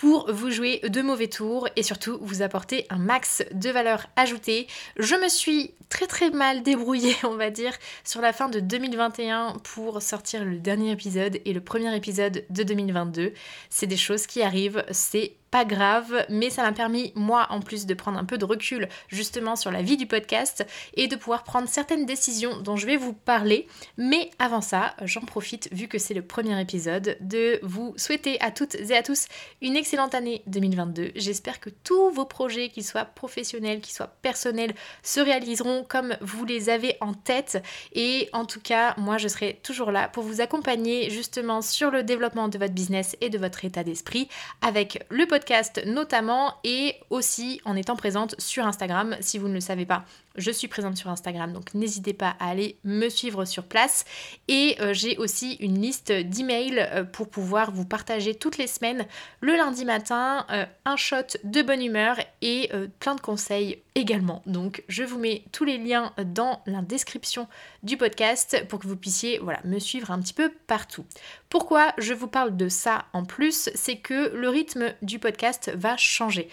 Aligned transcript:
pour 0.00 0.32
vous 0.32 0.50
jouer 0.50 0.80
de 0.88 1.02
mauvais 1.02 1.28
tours 1.28 1.68
et 1.76 1.82
surtout 1.82 2.16
vous 2.22 2.40
apporter 2.40 2.86
un 2.88 2.96
max 2.96 3.44
de 3.52 3.68
valeur 3.68 4.06
ajoutée. 4.16 4.66
Je 4.96 5.14
me 5.14 5.28
suis 5.28 5.74
très 5.90 6.06
très 6.06 6.30
mal 6.30 6.62
débrouillée, 6.62 7.16
on 7.24 7.36
va 7.36 7.50
dire, 7.50 7.74
sur 8.02 8.22
la 8.22 8.32
fin 8.32 8.48
de 8.48 8.60
2021 8.60 9.56
pour 9.62 10.00
sortir 10.00 10.42
le 10.42 10.56
dernier 10.56 10.92
épisode 10.92 11.38
et 11.44 11.52
le 11.52 11.60
premier 11.60 11.94
épisode 11.94 12.46
de 12.48 12.62
2022. 12.62 13.34
C'est 13.68 13.86
des 13.86 13.98
choses 13.98 14.26
qui 14.26 14.42
arrivent, 14.42 14.82
c'est 14.90 15.34
pas 15.50 15.64
grave, 15.64 16.24
mais 16.28 16.48
ça 16.48 16.62
m'a 16.62 16.72
permis, 16.72 17.12
moi, 17.16 17.46
en 17.50 17.60
plus 17.60 17.86
de 17.86 17.94
prendre 17.94 18.18
un 18.18 18.24
peu 18.24 18.38
de 18.38 18.44
recul 18.44 18.88
justement 19.08 19.56
sur 19.56 19.70
la 19.70 19.82
vie 19.82 19.96
du 19.96 20.06
podcast 20.06 20.64
et 20.94 21.08
de 21.08 21.16
pouvoir 21.16 21.42
prendre 21.42 21.68
certaines 21.68 22.06
décisions 22.06 22.60
dont 22.60 22.76
je 22.76 22.86
vais 22.86 22.96
vous 22.96 23.12
parler. 23.12 23.66
Mais 23.96 24.30
avant 24.38 24.60
ça, 24.60 24.94
j'en 25.02 25.22
profite, 25.22 25.68
vu 25.72 25.88
que 25.88 25.98
c'est 25.98 26.14
le 26.14 26.22
premier 26.22 26.60
épisode, 26.60 27.16
de 27.20 27.58
vous 27.62 27.94
souhaiter 27.96 28.40
à 28.40 28.50
toutes 28.50 28.76
et 28.76 28.96
à 28.96 29.02
tous 29.02 29.26
une 29.60 29.76
excellente 29.76 29.89
année 29.98 30.42
2022. 30.46 31.12
J'espère 31.16 31.60
que 31.60 31.70
tous 31.70 32.10
vos 32.10 32.24
projets, 32.24 32.68
qu'ils 32.68 32.84
soient 32.84 33.04
professionnels, 33.04 33.80
qu'ils 33.80 33.94
soient 33.94 34.12
personnels, 34.22 34.74
se 35.02 35.20
réaliseront 35.20 35.84
comme 35.88 36.16
vous 36.20 36.44
les 36.44 36.68
avez 36.68 36.96
en 37.00 37.14
tête. 37.14 37.62
Et 37.92 38.28
en 38.32 38.44
tout 38.44 38.60
cas, 38.60 38.94
moi, 38.96 39.18
je 39.18 39.28
serai 39.28 39.58
toujours 39.62 39.90
là 39.90 40.08
pour 40.08 40.22
vous 40.22 40.40
accompagner 40.40 41.10
justement 41.10 41.62
sur 41.62 41.90
le 41.90 42.02
développement 42.02 42.48
de 42.48 42.58
votre 42.58 42.74
business 42.74 43.16
et 43.20 43.30
de 43.30 43.38
votre 43.38 43.64
état 43.64 43.84
d'esprit 43.84 44.28
avec 44.62 45.04
le 45.10 45.26
podcast 45.26 45.80
notamment 45.86 46.54
et 46.64 46.94
aussi 47.10 47.60
en 47.64 47.76
étant 47.76 47.96
présente 47.96 48.34
sur 48.40 48.66
Instagram 48.66 49.16
si 49.20 49.38
vous 49.38 49.48
ne 49.48 49.54
le 49.54 49.60
savez 49.60 49.86
pas. 49.86 50.04
Je 50.40 50.50
suis 50.50 50.68
présente 50.68 50.96
sur 50.96 51.10
Instagram, 51.10 51.52
donc 51.52 51.74
n'hésitez 51.74 52.14
pas 52.14 52.34
à 52.40 52.48
aller 52.48 52.78
me 52.82 53.10
suivre 53.10 53.44
sur 53.44 53.64
place. 53.64 54.06
Et 54.48 54.74
euh, 54.80 54.94
j'ai 54.94 55.18
aussi 55.18 55.56
une 55.60 55.78
liste 55.78 56.12
d'emails 56.12 56.78
euh, 56.78 57.04
pour 57.04 57.28
pouvoir 57.28 57.72
vous 57.72 57.84
partager 57.84 58.34
toutes 58.34 58.56
les 58.56 58.66
semaines, 58.66 59.06
le 59.42 59.52
lundi 59.52 59.84
matin, 59.84 60.46
euh, 60.50 60.64
un 60.86 60.96
shot 60.96 61.36
de 61.44 61.60
bonne 61.60 61.82
humeur 61.82 62.16
et 62.40 62.70
plein 63.00 63.14
de 63.16 63.20
conseils 63.20 63.82
également. 63.94 64.42
Donc 64.46 64.82
je 64.88 65.02
vous 65.02 65.18
mets 65.18 65.44
tous 65.52 65.66
les 65.66 65.76
liens 65.76 66.14
dans 66.24 66.62
la 66.64 66.80
description 66.80 67.46
du 67.82 67.98
podcast 67.98 68.64
pour 68.68 68.78
que 68.78 68.86
vous 68.86 68.96
puissiez 68.96 69.38
voilà, 69.40 69.60
me 69.64 69.78
suivre 69.78 70.10
un 70.10 70.20
petit 70.20 70.32
peu 70.32 70.50
partout. 70.66 71.04
Pourquoi 71.50 71.92
je 71.98 72.14
vous 72.14 72.28
parle 72.28 72.56
de 72.56 72.70
ça 72.70 73.04
en 73.12 73.26
plus 73.26 73.68
C'est 73.74 73.96
que 73.96 74.34
le 74.34 74.48
rythme 74.48 74.94
du 75.02 75.18
podcast 75.18 75.70
va 75.74 75.98
changer. 75.98 76.48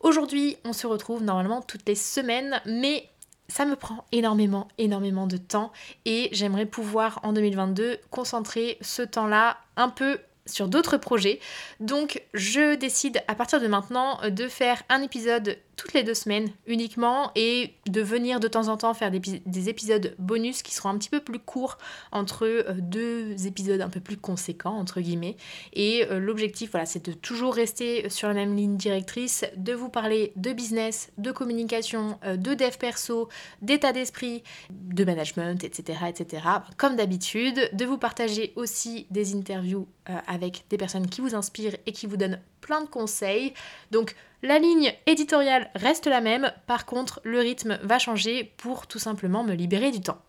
Aujourd'hui, 0.00 0.56
on 0.64 0.72
se 0.72 0.86
retrouve 0.86 1.22
normalement 1.22 1.60
toutes 1.60 1.86
les 1.86 1.94
semaines, 1.94 2.62
mais 2.64 3.09
ça 3.50 3.66
me 3.66 3.76
prend 3.76 4.04
énormément, 4.12 4.68
énormément 4.78 5.26
de 5.26 5.36
temps 5.36 5.72
et 6.04 6.28
j'aimerais 6.32 6.66
pouvoir 6.66 7.20
en 7.22 7.32
2022 7.32 7.98
concentrer 8.10 8.78
ce 8.80 9.02
temps-là 9.02 9.58
un 9.76 9.88
peu 9.88 10.18
sur 10.46 10.68
d'autres 10.68 10.96
projets. 10.96 11.40
Donc 11.80 12.22
je 12.34 12.74
décide 12.74 13.22
à 13.28 13.34
partir 13.34 13.60
de 13.60 13.66
maintenant 13.66 14.18
de 14.28 14.48
faire 14.48 14.82
un 14.88 15.02
épisode 15.02 15.58
toutes 15.80 15.94
les 15.94 16.02
deux 16.02 16.14
semaines 16.14 16.50
uniquement 16.66 17.30
et 17.36 17.72
de 17.86 18.02
venir 18.02 18.38
de 18.38 18.48
temps 18.48 18.68
en 18.68 18.76
temps 18.76 18.92
faire 18.92 19.10
des, 19.10 19.68
épisodes 19.68 20.14
bonus 20.18 20.62
qui 20.62 20.74
seront 20.74 20.90
un 20.90 20.98
petit 20.98 21.08
peu 21.08 21.20
plus 21.20 21.38
courts 21.38 21.78
entre 22.12 22.44
euh, 22.44 22.74
deux 22.78 23.46
épisodes 23.46 23.80
un 23.80 23.88
peu 23.88 24.00
plus 24.00 24.18
conséquents 24.18 24.74
entre 24.74 25.00
guillemets. 25.00 25.36
Et 25.72 26.04
euh, 26.10 26.18
l'objectif 26.18 26.72
voilà 26.72 26.84
c'est 26.84 27.06
de 27.06 27.12
toujours 27.12 27.54
rester 27.54 28.10
sur 28.10 28.28
la 28.28 28.34
même 28.34 28.54
ligne 28.54 28.76
directrice, 28.76 29.46
de 29.56 29.72
vous 29.72 29.88
parler 29.88 30.32
de 30.36 30.52
business, 30.52 31.12
de 31.16 31.32
communication, 31.32 32.18
euh, 32.24 32.36
de 32.36 32.52
dev 32.52 32.76
perso, 32.78 33.30
d'état 33.62 33.92
d'esprit, 33.92 34.42
de 34.70 35.04
management, 35.04 35.64
etc. 35.64 36.00
etc. 36.08 36.42
Comme 36.76 36.96
d'habitude, 36.96 37.70
de 37.72 37.84
vous 37.86 37.98
partager 37.98 38.52
aussi 38.56 39.06
des 39.10 39.34
interviews 39.34 39.88
avec 40.30 40.64
des 40.70 40.78
personnes 40.78 41.10
qui 41.10 41.20
vous 41.20 41.34
inspirent 41.34 41.76
et 41.84 41.92
qui 41.92 42.06
vous 42.06 42.16
donnent 42.16 42.40
plein 42.60 42.80
de 42.80 42.88
conseils. 42.88 43.52
Donc 43.90 44.14
la 44.42 44.58
ligne 44.58 44.94
éditoriale 45.06 45.70
reste 45.74 46.06
la 46.06 46.22
même, 46.22 46.52
par 46.66 46.86
contre 46.86 47.20
le 47.24 47.40
rythme 47.40 47.78
va 47.82 47.98
changer 47.98 48.44
pour 48.56 48.86
tout 48.86 49.00
simplement 49.00 49.44
me 49.44 49.52
libérer 49.52 49.90
du 49.90 50.00
temps. 50.00 50.22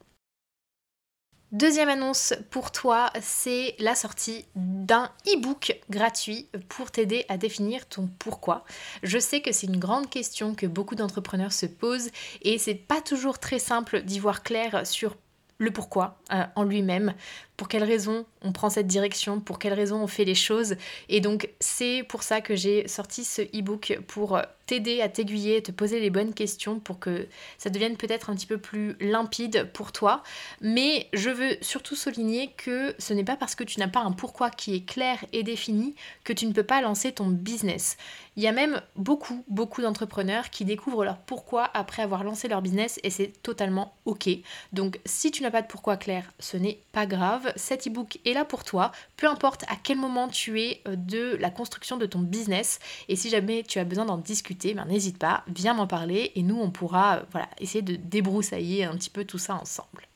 Deuxième 1.52 1.90
annonce 1.90 2.34
pour 2.50 2.72
toi, 2.72 3.12
c'est 3.22 3.76
la 3.78 3.94
sortie 3.94 4.46
d'un 4.56 5.12
e-book 5.28 5.78
gratuit 5.90 6.48
pour 6.70 6.92
t'aider 6.92 7.26
à 7.28 7.38
définir 7.38 7.88
ton 7.90 8.10
pourquoi. 8.20 8.64
Je 9.04 9.20
sais 9.20 9.42
que 9.42 9.52
c'est 9.52 9.68
une 9.68 9.78
grande 9.78 10.10
question 10.10 10.56
que 10.56 10.66
beaucoup 10.66 10.96
d'entrepreneurs 10.96 11.52
se 11.52 11.66
posent 11.66 12.10
et 12.42 12.58
c'est 12.58 12.74
pas 12.74 13.02
toujours 13.02 13.38
très 13.38 13.60
simple 13.60 14.02
d'y 14.02 14.20
voir 14.20 14.44
clair 14.44 14.88
sur 14.88 15.18
le 15.58 15.72
pourquoi 15.72 16.18
euh, 16.32 16.44
en 16.56 16.64
lui-même, 16.64 17.14
pour 17.58 17.68
quelles 17.68 17.84
raisons 17.84 18.26
on 18.44 18.52
prend 18.52 18.70
cette 18.70 18.88
direction, 18.88 19.40
pour 19.40 19.60
quelles 19.60 19.74
raisons 19.74 20.02
on 20.02 20.08
fait 20.08 20.26
les 20.26 20.36
choses. 20.36 20.76
Et 21.10 21.20
donc 21.22 21.50
c'est 21.60 22.04
pour 22.08 22.24
ça 22.24 22.42
que 22.42 22.56
j'ai 22.56 22.88
sorti 22.88 23.24
ce 23.24 23.42
e-book 23.42 24.00
pour 24.08 24.40
t'aider 24.66 25.02
à 25.02 25.10
t'aiguiller, 25.10 25.62
te 25.62 25.72
poser 25.72 26.00
les 26.00 26.10
bonnes 26.10 26.34
questions 26.34 26.80
pour 26.80 26.98
que 27.00 27.28
ça 27.58 27.70
devienne 27.70 27.98
peut-être 27.98 28.30
un 28.30 28.36
petit 28.36 28.46
peu 28.46 28.58
plus 28.58 28.96
limpide 29.02 29.70
pour 29.74 29.92
toi. 29.92 30.24
Mais 30.62 31.08
je 31.12 31.30
veux 31.30 31.58
surtout 31.62 31.96
souligner 31.96 32.52
que 32.56 32.96
ce 32.98 33.14
n'est 33.14 33.26
pas 33.26 33.36
parce 33.36 33.56
que 33.56 33.66
tu 33.66 33.80
n'as 33.80 33.90
pas 33.90 34.00
un 34.00 34.14
pourquoi 34.14 34.50
qui 34.50 34.76
est 34.76 34.86
clair 34.86 35.18
et 35.34 35.44
défini 35.44 35.94
que 36.24 36.32
tu 36.32 36.46
ne 36.46 36.54
peux 36.54 36.64
pas 36.64 36.82
lancer 36.82 37.12
ton 37.12 37.28
business. 37.28 37.98
Il 38.38 38.44
y 38.44 38.48
a 38.48 38.54
même 38.54 38.82
beaucoup, 38.96 39.44
beaucoup 39.50 39.82
d'entrepreneurs 39.82 40.50
qui 40.52 40.64
découvrent 40.64 41.04
leur 41.04 41.18
pourquoi 41.18 41.70
après 41.74 42.02
avoir 42.02 42.24
lancé 42.24 42.48
leur 42.48 42.62
business 42.62 42.98
et 43.04 43.10
c'est 43.10 43.34
totalement 43.44 43.94
ok. 44.06 44.30
Donc 44.72 45.02
si 45.06 45.32
tu 45.32 45.44
n'as 45.44 45.52
pas 45.52 45.62
de 45.62 45.68
pourquoi 45.68 45.98
clair, 45.98 46.32
ce 46.40 46.56
n'est 46.56 46.80
pas 46.94 47.06
grave. 47.06 47.52
Cet 47.58 47.88
e-book 47.88 48.20
est 48.24 48.31
là 48.34 48.46
pour 48.46 48.64
toi, 48.64 48.92
peu 49.18 49.28
importe 49.28 49.64
à 49.64 49.76
quel 49.82 49.98
moment 49.98 50.28
tu 50.28 50.62
es 50.62 50.82
euh, 50.88 50.96
de 50.96 51.38
la 51.40 51.50
construction 51.50 51.98
de 51.98 52.06
ton 52.06 52.20
business. 52.20 52.80
Et 53.08 53.16
si 53.16 53.30
jamais 53.30 53.64
tu 53.64 53.80
as 53.80 53.84
besoin 53.84 54.06
d'en 54.06 54.18
discuter, 54.18 54.74
ben, 54.74 54.86
n'hésite 54.86 55.18
pas, 55.18 55.44
viens 55.48 55.74
m'en 55.74 55.88
parler 55.88 56.32
et 56.36 56.44
nous 56.44 56.60
on 56.60 56.72
pourra 56.72 57.18
euh, 57.18 57.24
voilà, 57.32 57.50
essayer 57.60 57.82
de 57.82 57.96
débroussailler 57.96 58.86
un 58.86 58.96
petit 58.96 59.10
peu 59.10 59.26
tout 59.26 59.38
ça 59.38 59.56
ensemble. 59.56 60.08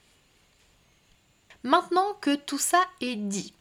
Maintenant 1.63 2.13
que 2.21 2.35
tout 2.35 2.59
ça 2.59 2.81
est 3.01 3.15
dit, 3.15 3.53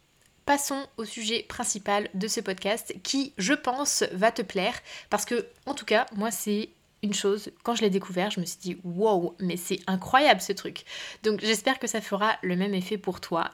passons 0.45 0.87
au 0.99 1.05
sujet 1.05 1.43
principal 1.49 2.09
de 2.15 2.29
ce 2.29 2.41
podcast 2.41 2.95
qui, 3.03 3.33
je 3.39 3.55
pense, 3.55 4.05
va 4.13 4.31
te 4.31 4.43
plaire 4.43 4.79
parce 5.09 5.25
que, 5.25 5.47
en 5.67 5.75
tout 5.75 5.87
cas, 5.87 6.07
moi, 6.15 6.31
c'est 6.31 6.69
une 7.05 7.15
chose, 7.15 7.51
quand 7.63 7.75
je 7.75 7.83
l'ai 7.83 7.91
découvert, 7.91 8.31
je 8.31 8.41
me 8.41 8.47
suis 8.47 8.59
dit 8.59 8.79
wow, 8.83 9.37
mais 9.39 9.57
c'est 9.57 9.79
incroyable 9.87 10.41
ce 10.41 10.53
truc. 10.53 10.85
Donc 11.23 11.41
j'espère 11.41 11.79
que 11.79 11.87
ça 11.87 12.01
fera 12.01 12.37
le 12.43 12.57
même 12.57 12.75
effet 12.75 12.99
pour 12.99 13.21
toi. 13.21 13.51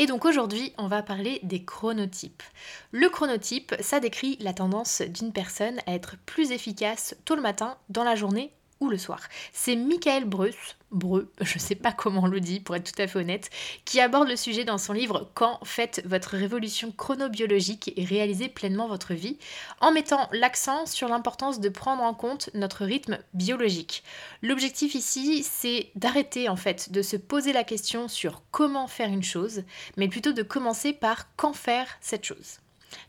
Et 0.00 0.06
donc 0.06 0.24
aujourd'hui, 0.24 0.72
on 0.78 0.86
va 0.86 1.02
parler 1.02 1.40
des 1.42 1.64
chronotypes. 1.64 2.44
Le 2.92 3.08
chronotype, 3.08 3.74
ça 3.80 3.98
décrit 3.98 4.36
la 4.38 4.52
tendance 4.52 5.02
d'une 5.02 5.32
personne 5.32 5.80
à 5.86 5.94
être 5.94 6.16
plus 6.24 6.52
efficace 6.52 7.16
tôt 7.24 7.34
le 7.34 7.42
matin, 7.42 7.76
dans 7.88 8.04
la 8.04 8.14
journée 8.14 8.52
ou 8.80 8.88
le 8.88 8.98
soir. 8.98 9.20
C'est 9.52 9.76
Michael 9.76 10.24
Bruce, 10.24 10.76
Breu, 10.90 11.30
je 11.40 11.58
sais 11.58 11.74
pas 11.74 11.92
comment 11.92 12.22
on 12.22 12.28
le 12.28 12.40
dit 12.40 12.60
pour 12.60 12.74
être 12.74 12.92
tout 12.92 13.02
à 13.02 13.06
fait 13.06 13.18
honnête, 13.18 13.50
qui 13.84 14.00
aborde 14.00 14.28
le 14.28 14.36
sujet 14.36 14.64
dans 14.64 14.78
son 14.78 14.92
livre 14.92 15.30
Quand 15.34 15.60
faites 15.64 16.02
votre 16.06 16.30
révolution 16.30 16.92
chronobiologique 16.92 17.92
et 17.96 18.04
réalisez 18.04 18.48
pleinement 18.48 18.88
votre 18.88 19.12
vie, 19.14 19.38
en 19.80 19.92
mettant 19.92 20.28
l'accent 20.32 20.86
sur 20.86 21.08
l'importance 21.08 21.60
de 21.60 21.68
prendre 21.68 22.02
en 22.02 22.14
compte 22.14 22.50
notre 22.54 22.84
rythme 22.84 23.18
biologique. 23.34 24.02
L'objectif 24.42 24.94
ici, 24.94 25.42
c'est 25.42 25.90
d'arrêter 25.94 26.48
en 26.48 26.56
fait 26.56 26.90
de 26.90 27.02
se 27.02 27.16
poser 27.16 27.52
la 27.52 27.64
question 27.64 28.08
sur 28.08 28.42
comment 28.50 28.86
faire 28.86 29.08
une 29.08 29.22
chose, 29.22 29.64
mais 29.96 30.08
plutôt 30.08 30.32
de 30.32 30.42
commencer 30.42 30.92
par 30.92 31.26
quand 31.36 31.52
faire 31.52 31.88
cette 32.00 32.24
chose. 32.24 32.60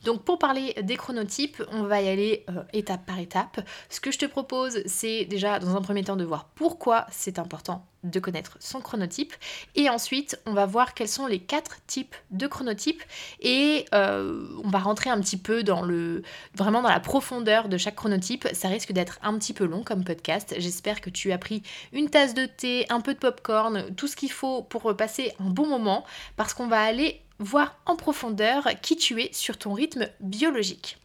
Donc 0.04 0.24
pour 0.24 0.40
parler 0.40 0.74
des 0.82 0.98
chronotypes, 0.98 1.62
on 1.72 1.84
va 1.84 2.02
y 2.02 2.08
aller 2.08 2.46
euh, 2.50 2.64
étape 2.74 3.06
par 3.06 3.20
étape. 3.20 3.62
Ce 3.90 4.00
que 4.00 4.12
je 4.12 4.20
te 4.20 4.26
propose, 4.26 4.82
c'est 4.86 5.26
déjà 5.26 5.60
dans 5.60 5.76
un 5.76 5.82
premier 5.82 6.04
temps 6.04 6.16
de 6.16 6.24
voir 6.24 6.46
pourquoi 6.56 7.06
c'est 7.12 7.40
important 7.40 7.86
de 8.04 8.20
connaître 8.20 8.56
son 8.62 8.80
chronotype. 8.80 9.34
Et 9.76 9.90
ensuite 9.90 10.40
on 10.46 10.54
va 10.54 10.66
voir 10.66 10.94
quels 10.94 11.10
sont 11.10 11.28
les 11.28 11.40
quatre 11.40 11.78
types 11.86 12.16
de 12.32 12.48
chronotypes. 12.48 13.04
Et 13.42 13.86
euh, 13.94 14.48
on 14.64 14.70
va 14.70 14.80
rentrer 14.80 15.10
un 15.10 15.20
petit 15.20 15.38
peu 15.38 15.64
dans 15.64 15.82
le 15.82 16.24
vraiment 16.56 16.82
dans 16.82 16.90
la 16.90 17.00
profondeur 17.00 17.68
de 17.68 17.78
chaque 17.78 17.96
chronotype. 17.96 18.48
Ça 18.54 18.70
risque 18.70 18.92
d'être 18.92 19.20
un 19.22 19.38
petit 19.38 19.54
peu 19.54 19.66
long 19.66 19.84
comme 19.84 20.04
podcast. 20.04 20.56
J'espère 20.58 21.02
que 21.02 21.10
tu 21.10 21.32
as 21.32 21.38
pris 21.38 21.62
une 21.92 22.10
tasse 22.10 22.34
de 22.34 22.46
thé 22.46 22.86
un 22.90 23.02
peu 23.02 23.14
de 23.14 23.20
popcorn 23.20 23.94
tout 23.96 24.08
ce 24.08 24.16
qu'il 24.16 24.32
faut 24.32 24.62
pour 24.62 24.96
passer 24.96 25.34
un 25.40 25.50
bon 25.50 25.68
moment. 25.68 26.06
Parce 26.38 26.54
qu'on 26.54 26.68
va 26.68 26.82
aller 26.82 27.22
voir 27.40 27.78
en 27.86 27.96
profondeur 27.96 28.68
qui 28.82 28.96
tu 28.96 29.22
es 29.22 29.32
sur 29.34 29.58
ton 29.58 29.74
rythme 29.74 30.10
biologique. 30.20 30.98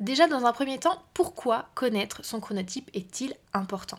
Déjà, 0.00 0.26
dans 0.26 0.44
un 0.44 0.52
premier 0.52 0.78
temps, 0.78 1.02
pourquoi 1.14 1.70
connaître 1.74 2.24
son 2.24 2.40
chronotype 2.40 2.90
est-il 2.94 3.34
important? 3.52 3.98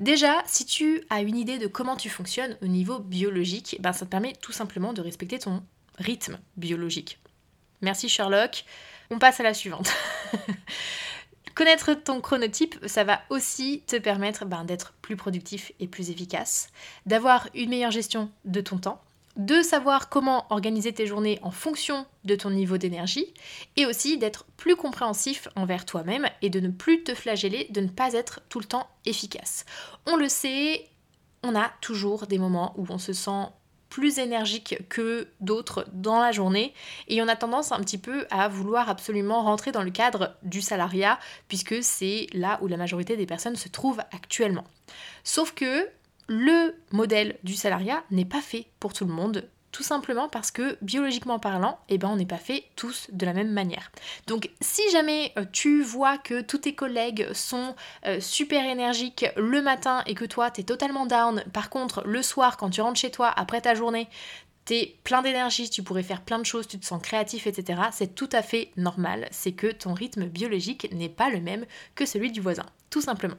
Déjà, 0.00 0.42
si 0.46 0.66
tu 0.66 1.04
as 1.10 1.20
une 1.20 1.36
idée 1.36 1.58
de 1.58 1.68
comment 1.68 1.96
tu 1.96 2.08
fonctionnes 2.10 2.58
au 2.60 2.66
niveau 2.66 2.98
biologique, 2.98 3.76
ben 3.80 3.92
ça 3.92 4.04
te 4.04 4.10
permet 4.10 4.32
tout 4.40 4.52
simplement 4.52 4.92
de 4.92 5.00
respecter 5.00 5.38
ton 5.38 5.62
rythme 5.98 6.40
biologique. 6.56 7.20
Merci 7.82 8.08
Sherlock. 8.08 8.64
On 9.10 9.18
passe 9.18 9.38
à 9.38 9.44
la 9.44 9.54
suivante. 9.54 9.92
Connaître 11.54 11.94
ton 11.94 12.20
chronotype, 12.20 12.76
ça 12.86 13.04
va 13.04 13.22
aussi 13.30 13.82
te 13.86 13.96
permettre 13.96 14.44
ben, 14.44 14.64
d'être 14.64 14.92
plus 15.02 15.16
productif 15.16 15.72
et 15.80 15.88
plus 15.88 16.10
efficace, 16.10 16.68
d'avoir 17.06 17.48
une 17.54 17.70
meilleure 17.70 17.90
gestion 17.90 18.30
de 18.44 18.60
ton 18.60 18.78
temps, 18.78 19.02
de 19.38 19.62
savoir 19.62 20.08
comment 20.08 20.46
organiser 20.50 20.92
tes 20.92 21.06
journées 21.06 21.38
en 21.42 21.52
fonction 21.52 22.06
de 22.24 22.34
ton 22.34 22.50
niveau 22.50 22.76
d'énergie 22.76 23.32
et 23.76 23.86
aussi 23.86 24.18
d'être 24.18 24.44
plus 24.56 24.76
compréhensif 24.76 25.48
envers 25.54 25.86
toi-même 25.86 26.28
et 26.42 26.50
de 26.50 26.60
ne 26.60 26.68
plus 26.68 27.04
te 27.04 27.14
flageller, 27.14 27.68
de 27.70 27.80
ne 27.80 27.88
pas 27.88 28.12
être 28.12 28.40
tout 28.48 28.58
le 28.58 28.64
temps 28.66 28.88
efficace. 29.06 29.64
On 30.06 30.16
le 30.16 30.28
sait, 30.28 30.88
on 31.44 31.54
a 31.54 31.70
toujours 31.80 32.26
des 32.26 32.38
moments 32.38 32.74
où 32.76 32.86
on 32.90 32.98
se 32.98 33.12
sent 33.12 33.46
plus 33.88 34.18
énergique 34.18 34.76
que 34.88 35.28
d'autres 35.40 35.86
dans 35.92 36.20
la 36.20 36.32
journée 36.32 36.74
et 37.06 37.22
on 37.22 37.28
a 37.28 37.36
tendance 37.36 37.72
un 37.72 37.80
petit 37.80 37.96
peu 37.96 38.26
à 38.30 38.48
vouloir 38.48 38.90
absolument 38.90 39.42
rentrer 39.42 39.72
dans 39.72 39.82
le 39.82 39.90
cadre 39.90 40.36
du 40.42 40.60
salariat 40.60 41.18
puisque 41.48 41.82
c'est 41.82 42.26
là 42.32 42.58
où 42.60 42.66
la 42.66 42.76
majorité 42.76 43.16
des 43.16 43.24
personnes 43.24 43.56
se 43.56 43.68
trouvent 43.68 44.02
actuellement. 44.12 44.64
Sauf 45.24 45.54
que 45.54 45.88
le 46.28 46.74
modèle 46.92 47.38
du 47.42 47.54
salariat 47.54 48.04
n'est 48.10 48.24
pas 48.24 48.42
fait 48.42 48.66
pour 48.78 48.92
tout 48.92 49.06
le 49.06 49.12
monde, 49.12 49.48
tout 49.72 49.82
simplement 49.82 50.28
parce 50.28 50.50
que 50.50 50.76
biologiquement 50.82 51.38
parlant, 51.38 51.78
eh 51.88 51.98
ben, 51.98 52.08
on 52.08 52.16
n'est 52.16 52.26
pas 52.26 52.38
fait 52.38 52.64
tous 52.76 53.08
de 53.12 53.26
la 53.26 53.32
même 53.32 53.52
manière. 53.52 53.90
Donc 54.26 54.50
si 54.60 54.82
jamais 54.90 55.32
euh, 55.36 55.44
tu 55.52 55.82
vois 55.82 56.18
que 56.18 56.40
tous 56.40 56.58
tes 56.58 56.74
collègues 56.74 57.32
sont 57.32 57.74
euh, 58.06 58.20
super 58.20 58.64
énergiques 58.64 59.26
le 59.36 59.62
matin 59.62 60.02
et 60.06 60.14
que 60.14 60.24
toi 60.24 60.50
tu 60.50 60.60
es 60.60 60.64
totalement 60.64 61.06
down, 61.06 61.42
par 61.52 61.70
contre 61.70 62.02
le 62.06 62.22
soir 62.22 62.56
quand 62.56 62.70
tu 62.70 62.80
rentres 62.80 63.00
chez 63.00 63.10
toi 63.10 63.28
après 63.34 63.60
ta 63.60 63.74
journée, 63.74 64.08
tu 64.64 64.74
es 64.74 64.98
plein 65.04 65.22
d'énergie, 65.22 65.70
tu 65.70 65.82
pourrais 65.82 66.02
faire 66.02 66.22
plein 66.22 66.38
de 66.38 66.44
choses, 66.44 66.68
tu 66.68 66.78
te 66.78 66.84
sens 66.84 67.02
créatif, 67.02 67.46
etc. 67.46 67.80
C'est 67.90 68.14
tout 68.14 68.28
à 68.32 68.42
fait 68.42 68.70
normal, 68.76 69.28
c'est 69.30 69.52
que 69.52 69.68
ton 69.68 69.94
rythme 69.94 70.26
biologique 70.26 70.92
n'est 70.92 71.08
pas 71.08 71.30
le 71.30 71.40
même 71.40 71.64
que 71.94 72.04
celui 72.04 72.30
du 72.30 72.40
voisin, 72.40 72.66
tout 72.90 73.00
simplement. 73.00 73.36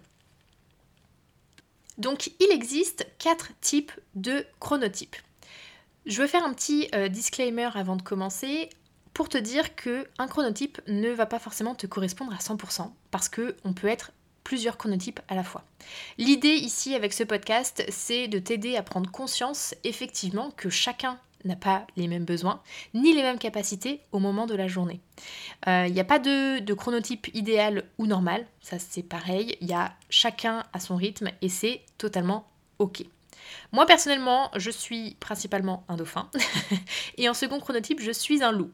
Donc 1.99 2.31
il 2.39 2.51
existe 2.51 3.05
quatre 3.19 3.51
types 3.61 3.91
de 4.15 4.45
chronotypes. 4.59 5.17
Je 6.05 6.21
veux 6.21 6.27
faire 6.27 6.45
un 6.45 6.53
petit 6.53 6.87
euh, 6.95 7.09
disclaimer 7.09 7.69
avant 7.75 7.97
de 7.97 8.01
commencer 8.01 8.69
pour 9.13 9.29
te 9.29 9.37
dire 9.37 9.75
que 9.75 10.07
un 10.17 10.27
chronotype 10.27 10.81
ne 10.87 11.09
va 11.09 11.25
pas 11.25 11.39
forcément 11.39 11.75
te 11.75 11.85
correspondre 11.87 12.33
à 12.33 12.37
100% 12.37 12.89
parce 13.11 13.27
que 13.27 13.55
on 13.65 13.73
peut 13.73 13.87
être 13.87 14.11
plusieurs 14.45 14.77
chronotypes 14.77 15.19
à 15.27 15.35
la 15.35 15.43
fois. 15.43 15.65
L'idée 16.17 16.55
ici 16.55 16.95
avec 16.95 17.13
ce 17.13 17.23
podcast, 17.23 17.83
c'est 17.89 18.27
de 18.27 18.39
t'aider 18.39 18.77
à 18.77 18.81
prendre 18.81 19.11
conscience 19.11 19.75
effectivement 19.83 20.51
que 20.51 20.69
chacun 20.69 21.19
n'a 21.45 21.55
pas 21.55 21.85
les 21.95 22.07
mêmes 22.07 22.25
besoins, 22.25 22.61
ni 22.93 23.13
les 23.13 23.21
mêmes 23.21 23.37
capacités 23.37 24.01
au 24.11 24.19
moment 24.19 24.45
de 24.45 24.55
la 24.55 24.67
journée. 24.67 24.99
Il 25.65 25.69
euh, 25.69 25.89
n'y 25.89 25.99
a 25.99 26.05
pas 26.05 26.19
de, 26.19 26.73
chronotype 26.73 27.27
idéal 27.33 27.83
ou 27.97 28.05
normal, 28.05 28.45
ça 28.61 28.77
c'est 28.79 29.03
pareil, 29.03 29.57
il 29.61 29.67
y 29.67 29.73
a 29.73 29.93
chacun 30.09 30.63
à 30.73 30.79
son 30.79 30.95
rythme 30.95 31.29
et 31.41 31.49
c'est 31.49 31.81
totalement 31.97 32.47
ok. 32.79 33.03
Moi 33.71 33.85
personnellement, 33.85 34.51
je 34.55 34.69
suis 34.69 35.15
principalement 35.19 35.83
un 35.87 35.95
dauphin 35.95 36.29
et 37.17 37.29
en 37.29 37.33
second 37.33 37.59
chronotype, 37.59 37.99
je 37.99 38.11
suis 38.11 38.43
un 38.43 38.51
loup. 38.51 38.71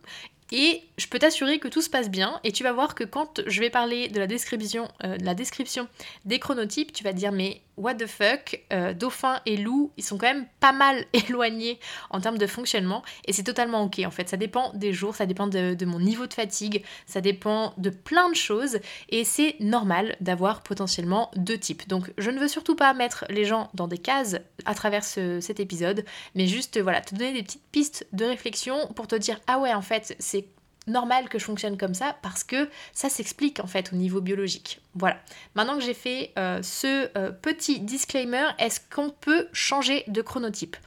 Et 0.52 0.84
je 0.98 1.08
peux 1.08 1.18
t'assurer 1.18 1.58
que 1.58 1.68
tout 1.68 1.82
se 1.82 1.90
passe 1.90 2.10
bien 2.10 2.40
et 2.44 2.52
tu 2.52 2.64
vas 2.64 2.72
voir 2.72 2.94
que 2.94 3.04
quand 3.04 3.42
je 3.48 3.60
vais 3.60 3.72
parler 3.72 4.10
de 4.10 4.20
la 4.20 4.28
description, 4.28 4.88
euh, 5.04 5.18
de 5.18 5.26
la 5.26 5.34
description 5.34 5.88
des 6.26 6.38
chronotypes, 6.38 6.94
tu 6.94 7.04
vas 7.04 7.14
dire 7.14 7.32
mais 7.32 7.62
what 7.78 7.96
the 7.96 8.08
fuck, 8.08 8.62
euh, 8.72 8.94
dauphin 8.94 9.40
et 9.46 9.58
loup, 9.58 9.92
ils 9.98 10.04
sont 10.04 10.18
quand 10.18 10.28
même 10.28 10.46
pas 10.60 10.72
mal 10.72 11.06
éloignés 11.14 11.80
en 12.10 12.20
termes 12.20 12.38
de 12.38 12.48
fonctionnement 12.48 13.04
et 13.26 13.34
c'est 13.34 13.44
totalement 13.44 13.84
ok 13.84 14.02
en 14.06 14.12
fait. 14.12 14.30
Ça 14.30 14.38
dépend 14.38 14.72
des 14.74 14.94
jours, 14.94 15.16
ça 15.16 15.26
dépend 15.26 15.48
de, 15.48 15.86
mon 15.86 16.00
niveau 16.00 16.28
de 16.28 16.34
fatigue, 16.34 16.84
ça 17.06 17.22
dépend 17.22 17.74
de 17.78 17.90
plein 17.90 18.30
de 18.30 18.36
choses 18.36 18.80
et 19.10 19.24
c'est 19.24 19.56
normal 19.60 20.16
d'avoir 20.22 20.62
potentiellement 20.62 21.32
deux 21.36 21.58
types. 21.58 21.88
Donc 21.88 22.12
je 22.18 22.30
ne 22.30 22.40
veux 22.40 22.48
surtout 22.48 22.76
pas 22.76 22.94
mettre 22.94 23.26
les 23.30 23.46
gens 23.46 23.70
dans 23.74 23.88
des 23.88 23.98
cases 23.98 24.38
à 24.66 24.74
travers 24.74 25.04
cet 25.04 25.60
épisode, 25.60 26.06
mais 26.34 26.48
juste 26.48 26.80
voilà, 26.80 27.02
te 27.02 27.16
donner 27.16 27.34
des 27.34 27.44
petites 27.44 27.68
pistes 27.72 28.08
de 28.14 28.26
réflexion 28.26 28.88
pour 28.96 29.08
te 29.08 29.16
dire 29.16 29.40
ah 29.48 29.60
ouais 29.60 29.74
en 29.74 29.82
fait 29.82 30.16
c'est 30.20 30.48
normal 30.88 31.30
que 31.30 31.40
je 31.40 31.46
fonctionne 31.46 31.78
comme 31.78 31.94
ça 31.94 32.16
parce 32.22 32.44
que 32.44 32.70
ça 32.94 33.10
s'explique 33.10 33.60
en 33.60 33.68
fait 33.68 33.92
au 33.94 33.96
niveau 33.96 34.22
biologique. 34.22 34.80
Voilà. 34.94 35.18
Maintenant 35.56 35.78
que 35.78 35.84
j'ai 35.84 35.94
fait 35.94 36.32
euh, 36.38 36.62
ce 36.62 37.10
euh, 37.18 37.32
petit 37.32 37.80
disclaimer, 37.80 38.48
est-ce 38.60 38.80
qu'on 38.94 39.10
peut 39.10 39.48
changer 39.54 40.04
de 40.08 40.22
chronotype? 40.22 40.78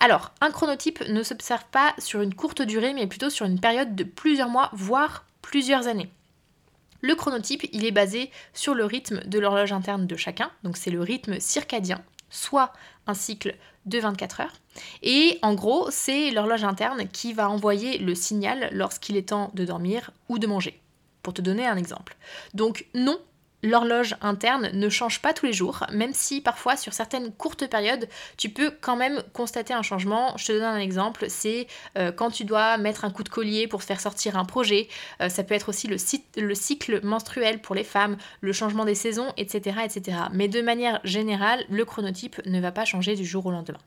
Alors, 0.00 0.32
un 0.40 0.50
chronotype 0.50 1.06
ne 1.08 1.22
s'observe 1.22 1.64
pas 1.70 1.94
sur 1.98 2.20
une 2.20 2.34
courte 2.34 2.62
durée, 2.62 2.94
mais 2.94 3.06
plutôt 3.06 3.30
sur 3.30 3.46
une 3.46 3.60
période 3.60 3.94
de 3.94 4.04
plusieurs 4.04 4.48
mois, 4.48 4.70
voire 4.72 5.24
plusieurs 5.42 5.86
années. 5.86 6.10
Le 7.00 7.14
chronotype, 7.14 7.66
il 7.72 7.84
est 7.84 7.92
basé 7.92 8.30
sur 8.54 8.74
le 8.74 8.84
rythme 8.84 9.20
de 9.24 9.38
l'horloge 9.38 9.72
interne 9.72 10.06
de 10.06 10.16
chacun, 10.16 10.50
donc 10.64 10.76
c'est 10.76 10.90
le 10.90 11.00
rythme 11.00 11.38
circadien, 11.38 12.02
soit 12.30 12.72
un 13.06 13.14
cycle 13.14 13.56
de 13.86 13.98
24 13.98 14.40
heures. 14.40 14.54
Et 15.02 15.38
en 15.42 15.54
gros, 15.54 15.90
c'est 15.90 16.30
l'horloge 16.30 16.64
interne 16.64 17.08
qui 17.08 17.32
va 17.32 17.48
envoyer 17.48 17.98
le 17.98 18.14
signal 18.14 18.68
lorsqu'il 18.72 19.16
est 19.16 19.30
temps 19.30 19.50
de 19.54 19.64
dormir 19.64 20.10
ou 20.28 20.38
de 20.38 20.46
manger. 20.46 20.80
Pour 21.22 21.34
te 21.34 21.42
donner 21.42 21.66
un 21.66 21.76
exemple. 21.76 22.16
Donc 22.54 22.86
non, 22.94 23.18
l'horloge 23.62 24.14
interne 24.20 24.70
ne 24.72 24.88
change 24.88 25.20
pas 25.20 25.32
tous 25.32 25.46
les 25.46 25.52
jours, 25.52 25.84
même 25.92 26.14
si 26.14 26.40
parfois 26.40 26.76
sur 26.76 26.92
certaines 26.92 27.32
courtes 27.32 27.66
périodes, 27.66 28.08
tu 28.36 28.48
peux 28.50 28.70
quand 28.80 28.96
même 28.96 29.22
constater 29.32 29.74
un 29.74 29.82
changement. 29.82 30.36
Je 30.36 30.46
te 30.46 30.52
donne 30.52 30.62
un 30.62 30.78
exemple, 30.78 31.26
c'est 31.28 31.66
euh, 31.96 32.12
quand 32.12 32.30
tu 32.30 32.44
dois 32.44 32.78
mettre 32.78 33.04
un 33.04 33.10
coup 33.10 33.24
de 33.24 33.28
collier 33.28 33.66
pour 33.66 33.82
faire 33.82 34.00
sortir 34.00 34.36
un 34.36 34.44
projet, 34.44 34.88
euh, 35.20 35.28
ça 35.28 35.44
peut 35.44 35.54
être 35.54 35.68
aussi 35.68 35.86
le, 35.88 35.96
le, 36.36 36.54
cycle 36.54 37.00
menstruel 37.04 37.60
pour 37.60 37.74
les 37.74 37.84
femmes, 37.84 38.16
le 38.40 38.52
changement 38.52 38.84
des 38.84 38.94
saisons, 38.94 39.32
etc., 39.36 39.78
etc. 39.84 40.18
Mais 40.32 40.48
de 40.48 40.60
manière 40.60 41.00
générale, 41.04 41.64
le 41.68 41.84
chronotype 41.84 42.40
ne 42.46 42.60
va 42.60 42.72
pas 42.72 42.84
changer 42.84 43.14
du 43.14 43.24
jour 43.24 43.46
au 43.46 43.50
lendemain. 43.50 43.80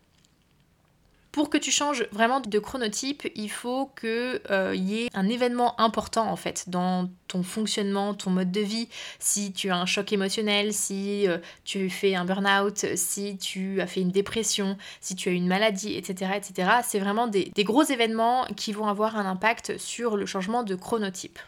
Pour 1.31 1.49
que 1.49 1.57
tu 1.57 1.71
changes 1.71 2.05
vraiment 2.11 2.41
de 2.41 2.59
chronotype, 2.59 3.27
il 3.35 3.49
faut 3.49 3.89
qu'il 3.99 4.41
euh, 4.51 4.75
y 4.75 5.03
ait 5.03 5.09
un 5.13 5.29
événement 5.29 5.79
important 5.79 6.29
en 6.29 6.35
fait 6.35 6.65
dans 6.67 7.09
ton 7.27 7.41
fonctionnement, 7.41 8.13
ton 8.13 8.31
mode 8.31 8.51
de 8.51 8.59
vie. 8.59 8.89
Si 9.19 9.53
tu 9.53 9.69
as 9.69 9.77
un 9.77 9.85
choc 9.85 10.11
émotionnel, 10.11 10.73
si 10.73 11.27
euh, 11.29 11.37
tu 11.63 11.89
fais 11.89 12.15
un 12.15 12.25
burn-out, 12.25 12.85
si 12.95 13.37
tu 13.37 13.79
as 13.79 13.87
fait 13.87 14.01
une 14.01 14.11
dépression, 14.11 14.77
si 14.99 15.15
tu 15.15 15.29
as 15.29 15.31
une 15.31 15.47
maladie, 15.47 15.95
etc. 15.95 16.31
etc. 16.35 16.69
C'est 16.83 16.99
vraiment 16.99 17.27
des 17.27 17.51
gros 17.63 17.83
événements 17.83 18.45
qui 18.57 18.73
vont 18.73 18.87
avoir 18.87 19.15
un 19.15 19.25
impact 19.25 19.77
sur 19.77 20.17
le 20.17 20.25
changement 20.25 20.63
de 20.63 20.75
chronotype. 20.75 21.39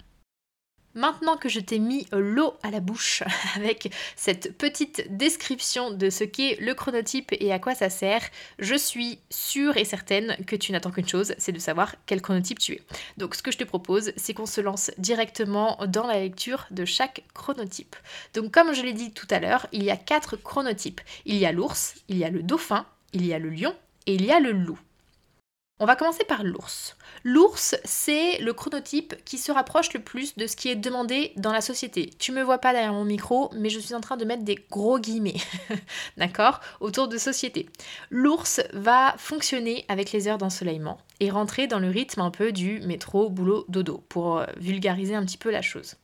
Maintenant 0.95 1.37
que 1.37 1.49
je 1.49 1.59
t'ai 1.59 1.79
mis 1.79 2.07
l'eau 2.11 2.53
à 2.61 2.69
la 2.69 2.79
bouche 2.79 3.23
avec 3.55 3.91
cette 4.15 4.55
petite 4.57 5.07
description 5.09 5.89
de 5.89 6.11
ce 6.11 6.23
qu'est 6.23 6.57
le 6.59 6.75
chronotype 6.75 7.31
et 7.31 7.51
à 7.51 7.57
quoi 7.57 7.73
ça 7.73 7.89
sert, 7.89 8.21
je 8.59 8.75
suis 8.75 9.19
sûre 9.31 9.75
et 9.77 9.85
certaine 9.85 10.37
que 10.45 10.55
tu 10.55 10.71
n'attends 10.71 10.91
qu'une 10.91 11.07
chose, 11.07 11.33
c'est 11.39 11.51
de 11.51 11.59
savoir 11.59 11.95
quel 12.05 12.21
chronotype 12.21 12.59
tu 12.59 12.73
es. 12.73 12.81
Donc 13.17 13.33
ce 13.33 13.41
que 13.41 13.51
je 13.51 13.57
te 13.57 13.63
propose, 13.63 14.13
c'est 14.17 14.35
qu'on 14.35 14.45
se 14.45 14.61
lance 14.61 14.91
directement 14.99 15.79
dans 15.87 16.05
la 16.05 16.19
lecture 16.19 16.67
de 16.69 16.85
chaque 16.85 17.23
chronotype. 17.33 17.95
Donc 18.35 18.51
comme 18.51 18.73
je 18.73 18.83
l'ai 18.83 18.93
dit 18.93 19.11
tout 19.11 19.27
à 19.31 19.39
l'heure, 19.39 19.67
il 19.71 19.83
y 19.83 19.89
a 19.89 19.97
quatre 19.97 20.35
chronotypes. 20.35 21.01
Il 21.25 21.37
y 21.37 21.45
a 21.47 21.51
l'ours, 21.51 21.95
il 22.07 22.17
y 22.17 22.23
a 22.23 22.29
le 22.29 22.43
dauphin, 22.43 22.85
il 23.13 23.25
y 23.25 23.33
a 23.33 23.39
le 23.39 23.49
lion 23.49 23.75
et 24.05 24.13
il 24.13 24.25
y 24.25 24.31
a 24.31 24.39
le 24.39 24.51
loup. 24.51 24.79
On 25.83 25.85
va 25.85 25.97
commencer 25.97 26.23
par 26.23 26.45
l'ours. 26.45 26.95
L'ours, 27.25 27.75
c'est 27.83 28.37
le 28.37 28.53
chronotype 28.53 29.15
qui 29.25 29.37
se 29.37 29.51
rapproche 29.51 29.91
le 29.91 29.99
plus 29.99 30.37
de 30.37 30.47
ce 30.47 30.55
qui 30.55 30.69
est 30.69 30.77
demandé 30.77 31.33
dans 31.35 31.51
la 31.51 31.59
société. 31.59 32.09
Tu 32.19 32.31
me 32.31 32.41
vois 32.41 32.59
pas 32.59 32.71
derrière 32.71 32.93
mon 32.93 33.03
micro, 33.03 33.51
mais 33.53 33.69
je 33.69 33.79
suis 33.79 33.93
en 33.93 33.99
train 33.99 34.15
de 34.15 34.23
mettre 34.23 34.45
des 34.45 34.57
gros 34.71 34.97
guillemets, 34.97 35.35
d'accord, 36.17 36.61
autour 36.79 37.09
de 37.09 37.17
société. 37.17 37.67
L'ours 38.09 38.61
va 38.71 39.13
fonctionner 39.17 39.83
avec 39.89 40.13
les 40.13 40.29
heures 40.29 40.37
d'ensoleillement 40.37 40.99
et 41.19 41.29
rentrer 41.29 41.67
dans 41.67 41.79
le 41.79 41.89
rythme 41.89 42.21
un 42.21 42.31
peu 42.31 42.53
du 42.53 42.79
métro, 42.85 43.29
boulot, 43.29 43.65
dodo, 43.67 44.05
pour 44.07 44.37
euh, 44.37 44.45
vulgariser 44.55 45.15
un 45.15 45.25
petit 45.25 45.37
peu 45.37 45.51
la 45.51 45.61
chose. 45.61 45.95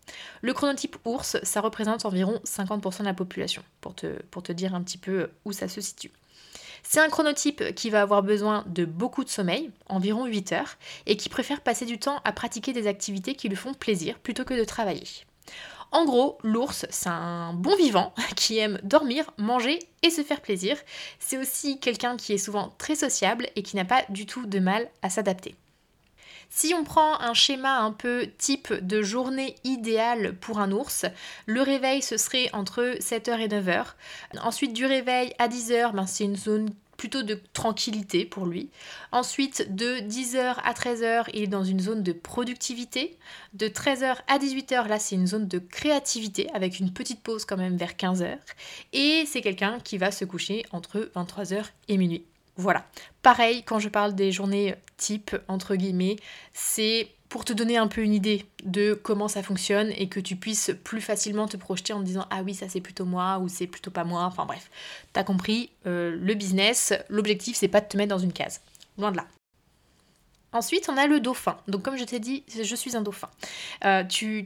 Le 0.42 0.52
chronotype 0.52 0.98
ours, 1.06 1.38
ça 1.42 1.62
représente 1.62 2.04
environ 2.04 2.42
50% 2.46 3.00
de 3.00 3.06
la 3.06 3.14
population, 3.14 3.64
pour 3.80 3.96
te, 3.96 4.08
pour 4.24 4.44
te 4.44 4.52
dire 4.52 4.76
un 4.76 4.84
petit 4.84 4.98
peu 4.98 5.30
où 5.46 5.54
ça 5.54 5.70
se 5.70 5.80
situe. 5.80 6.12
C'est 6.92 7.00
un 7.00 7.10
chronotype 7.10 7.76
qui 7.76 7.92
va 7.92 8.02
avoir 8.02 8.24
besoin 8.24 8.64
de 8.66 8.84
beaucoup 8.84 9.24
de 9.24 9.30
sommeil, 9.30 9.70
environ 9.90 10.26
8 10.26 10.54
heures, 10.54 10.78
et 11.06 11.18
qui 11.18 11.30
préfère 11.30 11.62
passer 11.62 11.86
du 11.86 12.00
temps 12.00 12.20
à 12.26 12.32
pratiquer 12.32 12.74
des 12.74 12.88
activités 12.88 13.36
qui 13.36 13.48
lui 13.48 13.56
font 13.56 13.76
plaisir 13.76 14.18
plutôt 14.18 14.44
que 14.44 14.56
de 14.56 14.64
travailler. 14.64 15.06
En 15.92 16.04
gros, 16.06 16.40
l'ours, 16.42 16.88
c'est 16.90 17.10
un 17.10 17.54
bon 17.54 17.76
vivant 17.76 18.12
qui 18.36 18.58
aime 18.58 18.80
dormir, 18.82 19.30
manger 19.38 19.78
et 20.02 20.10
se 20.10 20.24
faire 20.24 20.42
plaisir. 20.42 20.78
C'est 21.20 21.38
aussi 21.38 21.80
quelqu'un 21.80 22.18
qui 22.18 22.34
est 22.34 22.40
souvent 22.40 22.74
très 22.80 22.96
sociable 22.96 23.50
et 23.56 23.62
qui 23.62 23.76
n'a 23.76 23.86
pas 23.86 24.04
du 24.10 24.26
tout 24.26 24.48
de 24.48 24.58
mal 24.58 24.90
à 25.04 25.12
s'adapter. 25.12 25.54
Si 26.50 26.74
on 26.74 26.84
prend 26.84 27.20
un 27.22 27.34
schéma 27.34 27.80
un 27.80 27.92
peu 27.92 28.28
type 28.38 28.74
de 28.74 29.02
journée 29.02 29.56
idéale 29.64 30.36
pour 30.36 30.60
un 30.60 30.72
ours, 30.72 31.06
le 31.46 31.62
réveil 31.62 32.02
ce 32.02 32.18
serait 32.18 32.50
entre 32.54 32.98
7h 33.00 33.40
et 33.40 33.48
9h. 33.48 33.86
Ensuite 34.42 34.74
du 34.74 34.86
réveil 34.86 35.34
à 35.38 35.48
10h, 35.48 35.94
ben, 35.94 36.08
c'est 36.08 36.24
une 36.24 36.36
zone 36.36 36.70
plutôt 36.98 37.24
de 37.24 37.40
tranquillité 37.54 38.26
pour 38.26 38.46
lui. 38.46 38.70
Ensuite, 39.14 39.74
de 39.74 40.00
10h 40.02 40.56
à 40.62 40.74
13h, 40.74 41.30
il 41.34 41.44
est 41.44 41.48
dans 41.48 41.64
une 41.64 41.80
zone 41.80 42.04
de 42.04 42.12
productivité. 42.12 43.18
De 43.54 43.70
13h 43.70 44.18
à 44.28 44.38
18h, 44.38 44.88
là, 44.88 45.00
c'est 45.00 45.16
une 45.16 45.26
zone 45.26 45.48
de 45.48 45.60
créativité 45.60 46.50
avec 46.54 46.80
une 46.80 46.92
petite 46.92 47.22
pause 47.22 47.46
quand 47.46 47.58
même 47.58 47.78
vers 47.78 47.94
15h. 47.94 48.38
Et 48.92 49.24
c'est 49.26 49.42
quelqu'un 49.42 49.80
qui 49.80 49.98
va 49.98 50.12
se 50.12 50.26
coucher 50.26 50.66
entre 50.72 51.10
23h 51.16 51.64
et 51.88 51.98
minuit. 51.98 52.26
Voilà. 52.60 52.84
Pareil, 53.22 53.64
quand 53.64 53.80
je 53.80 53.88
parle 53.88 54.16
des 54.16 54.34
journées 54.34 54.76
type, 54.98 55.34
entre 55.48 55.78
guillemets, 55.78 56.18
c'est 56.52 57.08
pour 57.30 57.46
te 57.46 57.54
donner 57.54 57.78
un 57.78 57.88
peu 57.88 58.02
une 58.02 58.14
idée 58.14 58.46
de 58.66 58.94
comment 58.94 59.30
ça 59.30 59.42
fonctionne 59.42 59.94
et 59.96 60.10
que 60.10 60.20
tu 60.20 60.36
puisses 60.36 60.72
plus 60.84 61.00
facilement 61.00 61.48
te 61.48 61.56
projeter 61.56 61.94
en 61.94 62.02
te 62.02 62.06
disant 62.06 62.26
ah 62.32 62.42
oui 62.44 62.54
ça 62.54 62.68
c'est 62.68 62.82
plutôt 62.82 63.06
moi 63.06 63.38
ou 63.40 63.48
c'est 63.48 63.68
plutôt 63.68 63.92
pas 63.92 64.04
moi, 64.04 64.24
enfin 64.24 64.46
bref, 64.46 64.70
t'as 65.14 65.24
compris, 65.24 65.70
euh, 65.88 66.18
le 66.20 66.34
business, 66.34 66.92
l'objectif 67.08 67.56
c'est 67.56 67.70
pas 67.70 67.80
de 67.80 67.88
te 67.88 67.96
mettre 67.96 68.10
dans 68.10 68.20
une 68.20 68.34
case, 68.34 68.60
loin 68.98 69.12
de 69.12 69.18
là. 69.18 69.26
Ensuite, 70.52 70.90
on 70.90 70.98
a 70.98 71.06
le 71.06 71.20
dauphin. 71.20 71.58
Donc, 71.68 71.84
comme 71.84 71.98
je 71.98 72.04
t'ai 72.04 72.20
dit, 72.20 72.44
je 72.48 72.76
suis 72.76 72.98
un 72.98 73.02
dauphin. 73.02 73.30
Euh, 73.86 74.04
tu, 74.04 74.44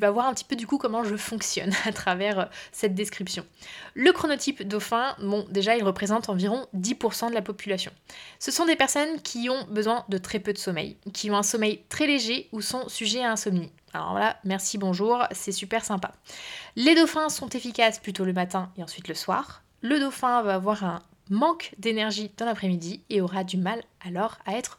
vas 0.00 0.10
voir 0.10 0.26
un 0.26 0.34
petit 0.34 0.44
peu 0.44 0.56
du 0.56 0.66
coup 0.66 0.78
comment 0.78 1.04
je 1.04 1.16
fonctionne 1.16 1.72
à 1.84 1.92
travers 1.92 2.38
euh, 2.38 2.44
cette 2.72 2.94
description. 2.94 3.44
Le 3.94 4.12
chronotype 4.12 4.62
dauphin, 4.62 5.14
bon, 5.20 5.46
déjà, 5.50 5.76
il 5.76 5.84
représente 5.84 6.28
environ 6.28 6.66
10% 6.74 7.28
de 7.28 7.34
la 7.34 7.42
population. 7.42 7.92
Ce 8.38 8.50
sont 8.50 8.64
des 8.64 8.76
personnes 8.76 9.20
qui 9.22 9.50
ont 9.50 9.64
besoin 9.68 10.04
de 10.08 10.18
très 10.18 10.38
peu 10.38 10.52
de 10.52 10.58
sommeil, 10.58 10.96
qui 11.12 11.30
ont 11.30 11.36
un 11.36 11.42
sommeil 11.42 11.82
très 11.88 12.06
léger 12.06 12.48
ou 12.52 12.62
sont 12.62 12.88
sujets 12.88 13.22
à 13.22 13.32
insomnie. 13.32 13.70
Alors 13.92 14.12
voilà, 14.12 14.38
merci, 14.44 14.78
bonjour, 14.78 15.22
c'est 15.32 15.52
super 15.52 15.84
sympa. 15.84 16.12
Les 16.76 16.94
dauphins 16.94 17.28
sont 17.28 17.50
efficaces 17.50 17.98
plutôt 17.98 18.24
le 18.24 18.32
matin 18.32 18.72
et 18.78 18.82
ensuite 18.82 19.08
le 19.08 19.14
soir. 19.14 19.62
Le 19.82 20.00
dauphin 20.00 20.40
va 20.42 20.54
avoir 20.54 20.82
un 20.84 21.02
manque 21.28 21.74
d'énergie 21.78 22.30
dans 22.38 22.46
l'après-midi 22.46 23.02
et 23.10 23.20
aura 23.20 23.44
du 23.44 23.58
mal 23.58 23.82
alors 24.00 24.38
à 24.46 24.54
être 24.56 24.78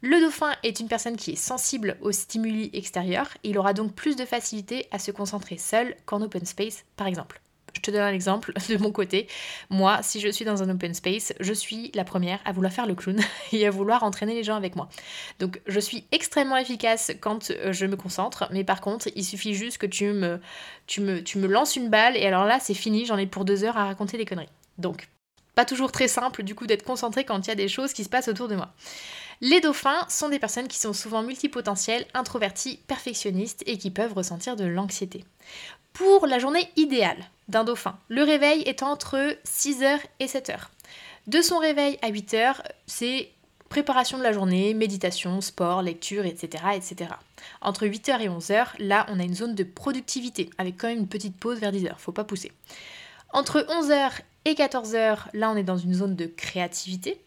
Le 0.00 0.20
dauphin 0.20 0.52
est 0.64 0.80
une 0.80 0.88
personne 0.88 1.16
qui 1.16 1.32
est 1.32 1.36
sensible 1.36 1.96
aux 2.00 2.10
stimuli 2.10 2.70
extérieurs, 2.72 3.28
il 3.44 3.56
aura 3.56 3.72
donc 3.72 3.94
plus 3.94 4.16
de 4.16 4.24
facilité 4.24 4.88
à 4.90 4.98
se 4.98 5.12
concentrer 5.12 5.58
seul 5.58 5.94
qu'en 6.06 6.20
open 6.22 6.44
space 6.44 6.84
par 6.96 7.06
exemple. 7.06 7.40
Je 7.74 7.80
te 7.80 7.90
donne 7.90 8.02
un 8.02 8.12
exemple 8.12 8.52
de 8.68 8.76
mon 8.76 8.92
côté. 8.92 9.28
Moi, 9.70 10.00
si 10.02 10.20
je 10.20 10.28
suis 10.28 10.44
dans 10.44 10.62
un 10.62 10.68
open 10.68 10.92
space, 10.92 11.32
je 11.40 11.52
suis 11.52 11.90
la 11.94 12.04
première 12.04 12.40
à 12.44 12.52
vouloir 12.52 12.72
faire 12.72 12.86
le 12.86 12.94
clown 12.94 13.20
et 13.52 13.66
à 13.66 13.70
vouloir 13.70 14.02
entraîner 14.02 14.34
les 14.34 14.42
gens 14.42 14.56
avec 14.56 14.76
moi. 14.76 14.88
Donc, 15.38 15.60
je 15.66 15.80
suis 15.80 16.04
extrêmement 16.12 16.56
efficace 16.56 17.12
quand 17.20 17.50
euh, 17.50 17.72
je 17.72 17.86
me 17.86 17.96
concentre, 17.96 18.48
mais 18.50 18.64
par 18.64 18.80
contre, 18.80 19.08
il 19.14 19.24
suffit 19.24 19.54
juste 19.54 19.78
que 19.78 19.86
tu 19.86 20.12
me, 20.12 20.40
tu 20.86 21.00
me, 21.00 21.22
tu 21.22 21.38
me 21.38 21.46
lances 21.46 21.76
une 21.76 21.88
balle 21.88 22.16
et 22.16 22.26
alors 22.26 22.44
là, 22.44 22.58
c'est 22.60 22.74
fini, 22.74 23.06
j'en 23.06 23.16
ai 23.18 23.26
pour 23.26 23.44
deux 23.44 23.64
heures 23.64 23.76
à 23.76 23.84
raconter 23.84 24.18
des 24.18 24.24
conneries. 24.24 24.48
Donc, 24.78 25.08
pas 25.54 25.64
toujours 25.64 25.92
très 25.92 26.08
simple 26.08 26.42
du 26.42 26.54
coup 26.54 26.66
d'être 26.66 26.84
concentré 26.84 27.24
quand 27.24 27.46
il 27.46 27.48
y 27.48 27.52
a 27.52 27.56
des 27.56 27.68
choses 27.68 27.92
qui 27.92 28.04
se 28.04 28.08
passent 28.08 28.28
autour 28.28 28.48
de 28.48 28.56
moi. 28.56 28.72
Les 29.40 29.60
dauphins 29.60 30.06
sont 30.08 30.28
des 30.28 30.38
personnes 30.38 30.68
qui 30.68 30.78
sont 30.78 30.92
souvent 30.92 31.22
multipotentielles, 31.22 32.06
introverties, 32.14 32.78
perfectionnistes 32.86 33.64
et 33.66 33.76
qui 33.76 33.90
peuvent 33.90 34.14
ressentir 34.14 34.56
de 34.56 34.64
l'anxiété. 34.64 35.24
Pour 35.92 36.26
la 36.26 36.38
journée 36.38 36.70
idéale 36.76 37.18
d'un 37.48 37.64
dauphin, 37.64 37.98
le 38.08 38.22
réveil 38.22 38.62
est 38.62 38.82
entre 38.82 39.36
6h 39.44 39.98
et 40.20 40.26
7h. 40.26 40.56
De 41.26 41.42
son 41.42 41.58
réveil 41.58 41.98
à 42.02 42.10
8h, 42.10 42.54
c'est 42.86 43.30
préparation 43.68 44.18
de 44.18 44.22
la 44.22 44.32
journée, 44.32 44.74
méditation, 44.74 45.40
sport, 45.40 45.82
lecture, 45.82 46.26
etc. 46.26 46.64
etc. 46.74 47.10
Entre 47.62 47.86
8h 47.86 48.20
et 48.20 48.28
11h, 48.28 48.66
là, 48.78 49.06
on 49.08 49.18
a 49.18 49.22
une 49.22 49.34
zone 49.34 49.54
de 49.54 49.64
productivité, 49.64 50.50
avec 50.58 50.76
quand 50.76 50.88
même 50.88 50.98
une 50.98 51.08
petite 51.08 51.36
pause 51.36 51.58
vers 51.58 51.72
10h, 51.72 51.96
faut 51.96 52.12
pas 52.12 52.24
pousser. 52.24 52.52
Entre 53.32 53.60
11h 53.60 54.20
et 54.44 54.54
14h, 54.54 55.18
là 55.34 55.50
on 55.50 55.56
est 55.56 55.62
dans 55.62 55.76
une 55.76 55.94
zone 55.94 56.16
de 56.16 56.26
créativité. 56.26 57.20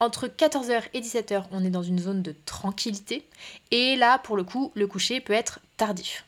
Entre 0.00 0.26
14h 0.26 0.82
et 0.94 1.00
17h, 1.00 1.44
on 1.52 1.64
est 1.64 1.70
dans 1.70 1.82
une 1.82 1.98
zone 1.98 2.22
de 2.22 2.34
tranquillité. 2.44 3.24
Et 3.70 3.94
là, 3.94 4.18
pour 4.18 4.36
le 4.36 4.42
coup, 4.42 4.72
le 4.74 4.88
coucher 4.88 5.20
peut 5.20 5.32
être 5.32 5.60
tardif. 5.76 6.24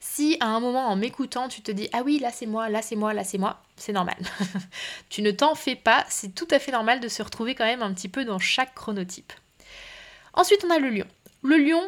Si 0.00 0.36
à 0.40 0.46
un 0.46 0.58
moment 0.58 0.88
en 0.88 0.96
m'écoutant, 0.96 1.48
tu 1.48 1.62
te 1.62 1.70
dis 1.70 1.88
Ah 1.92 2.02
oui, 2.04 2.18
là 2.18 2.32
c'est 2.32 2.46
moi, 2.46 2.68
là 2.68 2.82
c'est 2.82 2.96
moi, 2.96 3.14
là 3.14 3.22
c'est 3.22 3.38
moi, 3.38 3.62
c'est 3.76 3.92
normal. 3.92 4.16
tu 5.10 5.22
ne 5.22 5.30
t'en 5.30 5.54
fais 5.54 5.76
pas, 5.76 6.04
c'est 6.08 6.34
tout 6.34 6.48
à 6.50 6.58
fait 6.58 6.72
normal 6.72 6.98
de 6.98 7.06
se 7.06 7.22
retrouver 7.22 7.54
quand 7.54 7.64
même 7.64 7.82
un 7.82 7.94
petit 7.94 8.08
peu 8.08 8.24
dans 8.24 8.40
chaque 8.40 8.74
chronotype. 8.74 9.32
Ensuite, 10.34 10.64
on 10.66 10.70
a 10.70 10.80
le 10.80 10.90
lion. 10.90 11.06
Le 11.42 11.56
lion, 11.56 11.82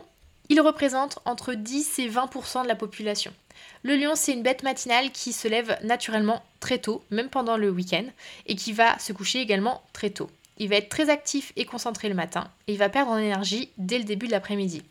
il 0.49 0.61
représente 0.61 1.19
entre 1.25 1.55
10 1.55 1.99
et 1.99 2.09
20% 2.09 2.63
de 2.63 2.69
la 2.69 2.77
population. 2.77 3.33
Le 3.83 3.97
lion, 3.97 4.15
c'est 4.15 4.33
une 4.33 4.43
bête 4.43 4.63
matinale 4.63 5.11
qui 5.13 5.33
se 5.33 5.49
lève 5.49 5.79
naturellement 5.83 6.43
très 6.61 6.79
tôt, 6.79 7.05
même 7.11 7.29
pendant 7.29 7.57
le 7.57 7.71
week-end, 7.71 8.05
et 8.47 8.57
qui 8.57 8.73
va 8.73 8.99
se 8.99 9.13
coucher 9.13 9.41
également 9.41 9.83
très 9.93 10.11
tôt. 10.11 10.31
Il 10.57 10.69
va 10.69 10.77
être 10.77 10.89
très 10.89 11.11
actif 11.11 11.53
et 11.57 11.65
concentré 11.65 12.09
le 12.09 12.15
matin, 12.15 12.49
et 12.69 12.73
il 12.73 12.79
va 12.79 12.89
perdre 12.89 13.11
en 13.11 13.19
énergie 13.19 13.71
dès 13.77 13.99
le 13.99 14.05
début 14.05 14.27
de 14.27 14.33
l'après-midi. 14.33 14.83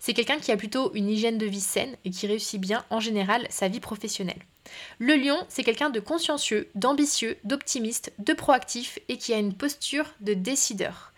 C'est 0.00 0.14
quelqu'un 0.14 0.38
qui 0.38 0.50
a 0.50 0.56
plutôt 0.56 0.92
une 0.94 1.08
hygiène 1.08 1.38
de 1.38 1.46
vie 1.46 1.60
saine 1.60 1.96
et 2.04 2.10
qui 2.10 2.26
réussit 2.26 2.60
bien 2.60 2.84
en 2.90 2.98
général 2.98 3.46
sa 3.48 3.68
vie 3.68 3.80
professionnelle. 3.80 4.42
Le 4.98 5.14
lion, 5.16 5.38
c'est 5.48 5.64
quelqu'un 5.64 5.90
de 5.90 6.00
consciencieux, 6.00 6.68
d'ambitieux, 6.74 7.38
d'optimiste, 7.44 8.12
de 8.18 8.32
proactif 8.32 8.98
et 9.08 9.16
qui 9.16 9.32
a 9.32 9.38
une 9.38 9.54
posture 9.54 10.12
de 10.20 10.34
décideur. 10.34 11.12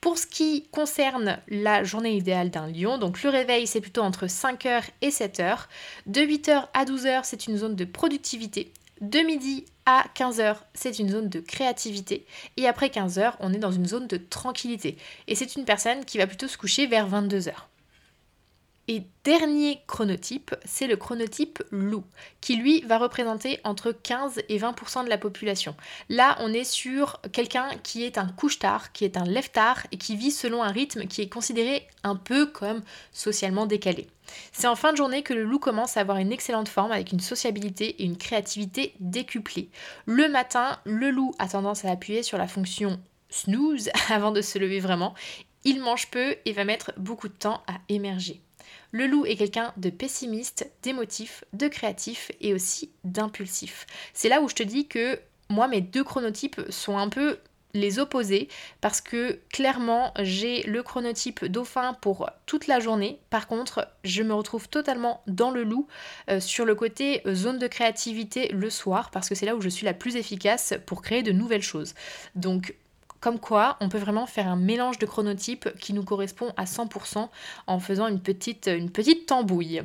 Pour 0.00 0.16
ce 0.16 0.26
qui 0.26 0.66
concerne 0.72 1.38
la 1.48 1.84
journée 1.84 2.16
idéale 2.16 2.48
d'un 2.48 2.66
lion, 2.68 2.96
donc 2.96 3.22
le 3.22 3.28
réveil 3.28 3.66
c'est 3.66 3.82
plutôt 3.82 4.00
entre 4.00 4.26
5h 4.26 4.84
et 5.02 5.10
7h. 5.10 5.66
De 6.06 6.22
8h 6.22 6.68
à 6.72 6.84
12h 6.86 7.20
c'est 7.24 7.46
une 7.46 7.58
zone 7.58 7.76
de 7.76 7.84
productivité. 7.84 8.72
De 9.02 9.18
midi 9.18 9.66
à 9.84 10.06
15h 10.16 10.56
c'est 10.72 10.98
une 10.98 11.10
zone 11.10 11.28
de 11.28 11.40
créativité. 11.40 12.24
Et 12.56 12.66
après 12.66 12.88
15h 12.88 13.34
on 13.40 13.52
est 13.52 13.58
dans 13.58 13.72
une 13.72 13.86
zone 13.86 14.06
de 14.06 14.16
tranquillité. 14.16 14.96
Et 15.28 15.34
c'est 15.34 15.56
une 15.56 15.66
personne 15.66 16.06
qui 16.06 16.16
va 16.16 16.26
plutôt 16.26 16.48
se 16.48 16.56
coucher 16.56 16.86
vers 16.86 17.06
22h. 17.06 17.52
Et 18.92 19.04
dernier 19.22 19.84
chronotype, 19.86 20.52
c'est 20.64 20.88
le 20.88 20.96
chronotype 20.96 21.62
loup, 21.70 22.02
qui 22.40 22.56
lui 22.56 22.80
va 22.80 22.98
représenter 22.98 23.60
entre 23.62 23.92
15 23.92 24.40
et 24.48 24.58
20% 24.58 25.04
de 25.04 25.08
la 25.08 25.16
population. 25.16 25.76
Là, 26.08 26.36
on 26.40 26.52
est 26.52 26.64
sur 26.64 27.20
quelqu'un 27.30 27.68
qui 27.84 28.02
est 28.02 28.18
un 28.18 28.26
couche-tard, 28.26 28.90
qui 28.90 29.04
est 29.04 29.16
un 29.16 29.22
lève-tard 29.22 29.86
et 29.92 29.96
qui 29.96 30.16
vit 30.16 30.32
selon 30.32 30.64
un 30.64 30.72
rythme 30.72 31.06
qui 31.06 31.22
est 31.22 31.28
considéré 31.28 31.86
un 32.02 32.16
peu 32.16 32.46
comme 32.46 32.82
socialement 33.12 33.66
décalé. 33.66 34.08
C'est 34.50 34.66
en 34.66 34.74
fin 34.74 34.90
de 34.90 34.96
journée 34.96 35.22
que 35.22 35.34
le 35.34 35.44
loup 35.44 35.60
commence 35.60 35.96
à 35.96 36.00
avoir 36.00 36.16
une 36.16 36.32
excellente 36.32 36.68
forme 36.68 36.90
avec 36.90 37.12
une 37.12 37.20
sociabilité 37.20 38.02
et 38.02 38.04
une 38.04 38.18
créativité 38.18 38.94
décuplées. 38.98 39.70
Le 40.04 40.28
matin, 40.28 40.80
le 40.82 41.12
loup 41.12 41.30
a 41.38 41.46
tendance 41.46 41.84
à 41.84 41.92
appuyer 41.92 42.24
sur 42.24 42.38
la 42.38 42.48
fonction 42.48 42.98
snooze 43.28 43.88
avant 44.10 44.32
de 44.32 44.42
se 44.42 44.58
lever 44.58 44.80
vraiment. 44.80 45.14
Il 45.62 45.80
mange 45.80 46.10
peu 46.10 46.34
et 46.44 46.52
va 46.52 46.64
mettre 46.64 46.90
beaucoup 46.96 47.28
de 47.28 47.34
temps 47.34 47.62
à 47.68 47.74
émerger. 47.88 48.42
Le 48.92 49.06
loup 49.06 49.24
est 49.26 49.36
quelqu'un 49.36 49.72
de 49.76 49.90
pessimiste, 49.90 50.70
d'émotif, 50.82 51.44
de 51.52 51.68
créatif 51.68 52.32
et 52.40 52.54
aussi 52.54 52.90
d'impulsif. 53.04 53.86
C'est 54.14 54.28
là 54.28 54.40
où 54.40 54.48
je 54.48 54.54
te 54.54 54.62
dis 54.62 54.86
que 54.86 55.18
moi, 55.48 55.68
mes 55.68 55.80
deux 55.80 56.04
chronotypes 56.04 56.60
sont 56.70 56.96
un 56.96 57.08
peu 57.08 57.38
les 57.74 57.98
opposés 57.98 58.48
parce 58.80 59.00
que 59.00 59.38
clairement 59.48 60.12
j'ai 60.20 60.62
le 60.64 60.82
chronotype 60.82 61.44
dauphin 61.44 61.94
pour 62.00 62.28
toute 62.46 62.66
la 62.66 62.80
journée. 62.80 63.20
Par 63.30 63.46
contre, 63.46 63.88
je 64.04 64.22
me 64.22 64.34
retrouve 64.34 64.68
totalement 64.68 65.22
dans 65.26 65.50
le 65.50 65.62
loup 65.62 65.86
euh, 66.28 66.40
sur 66.40 66.64
le 66.64 66.74
côté 66.74 67.22
euh, 67.26 67.34
zone 67.34 67.58
de 67.58 67.66
créativité 67.66 68.48
le 68.48 68.70
soir 68.70 69.10
parce 69.10 69.28
que 69.28 69.34
c'est 69.34 69.46
là 69.46 69.54
où 69.54 69.60
je 69.60 69.68
suis 69.68 69.84
la 69.84 69.94
plus 69.94 70.16
efficace 70.16 70.74
pour 70.86 71.02
créer 71.02 71.22
de 71.22 71.32
nouvelles 71.32 71.62
choses. 71.62 71.94
Donc 72.34 72.74
comme 73.20 73.38
quoi, 73.38 73.76
on 73.80 73.88
peut 73.88 73.98
vraiment 73.98 74.26
faire 74.26 74.48
un 74.48 74.56
mélange 74.56 74.98
de 74.98 75.06
chronotypes 75.06 75.68
qui 75.78 75.92
nous 75.92 76.02
correspond 76.02 76.52
à 76.56 76.64
100% 76.64 77.28
en 77.66 77.78
faisant 77.78 78.06
une 78.06 78.20
petite, 78.20 78.70
tambouille. 79.26 79.82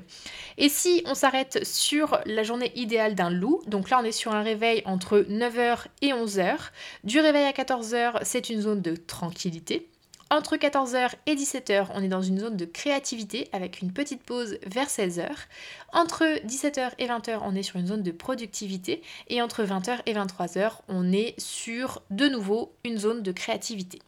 Et 0.58 0.70
si 0.70 1.04
on 1.06 1.16
s'arrête 1.16 1.66
sur 1.66 2.20
la 2.26 2.44
journée 2.44 2.72
idéale 2.76 3.16
d'un 3.16 3.30
loup, 3.30 3.62
donc 3.68 3.90
là 3.90 4.00
on 4.02 4.06
est 4.06 4.12
sur 4.12 4.34
un 4.34 4.42
réveil 4.42 4.82
entre 4.86 5.20
9h 5.20 5.86
et 6.02 6.10
11h. 6.10 6.56
Du 7.04 7.20
réveil 7.20 7.46
à 7.46 7.52
14h, 7.52 8.20
c'est 8.24 8.50
une 8.50 8.62
zone 8.62 8.82
de 8.82 8.96
tranquillité. 8.96 9.90
Entre 10.32 10.58
14h 10.58 11.12
et 11.28 11.36
17h, 11.36 11.90
on 11.94 12.02
est 12.02 12.08
dans 12.08 12.24
une 12.24 12.40
zone 12.40 12.58
de 12.58 12.66
créativité 12.66 13.48
avec 13.52 13.82
une 13.82 13.94
petite 13.94 14.24
pause 14.24 14.58
vers 14.66 14.88
16h. 14.88 15.30
Entre 15.94 16.24
17h 16.48 16.94
et 16.98 17.06
20h, 17.06 17.42
on 17.44 17.54
est 17.54 17.62
sur 17.62 17.80
une 17.80 17.86
zone 17.86 18.02
de 18.02 18.12
productivité. 18.12 19.04
Et 19.28 19.44
entre 19.44 19.64
20h 19.64 20.00
et 20.08 20.14
23h, 20.14 20.80
on 20.88 21.12
est 21.12 21.40
sur 21.40 22.02
de 22.10 22.28
nouveau 22.28 22.74
une 22.84 22.98
zone 22.98 23.22
de 23.22 23.32
créativité. 23.32 24.00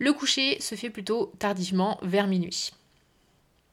Le 0.00 0.12
coucher 0.12 0.60
se 0.60 0.74
fait 0.74 0.90
plutôt 0.90 1.32
tardivement 1.38 1.98
vers 2.02 2.26
minuit. 2.26 2.72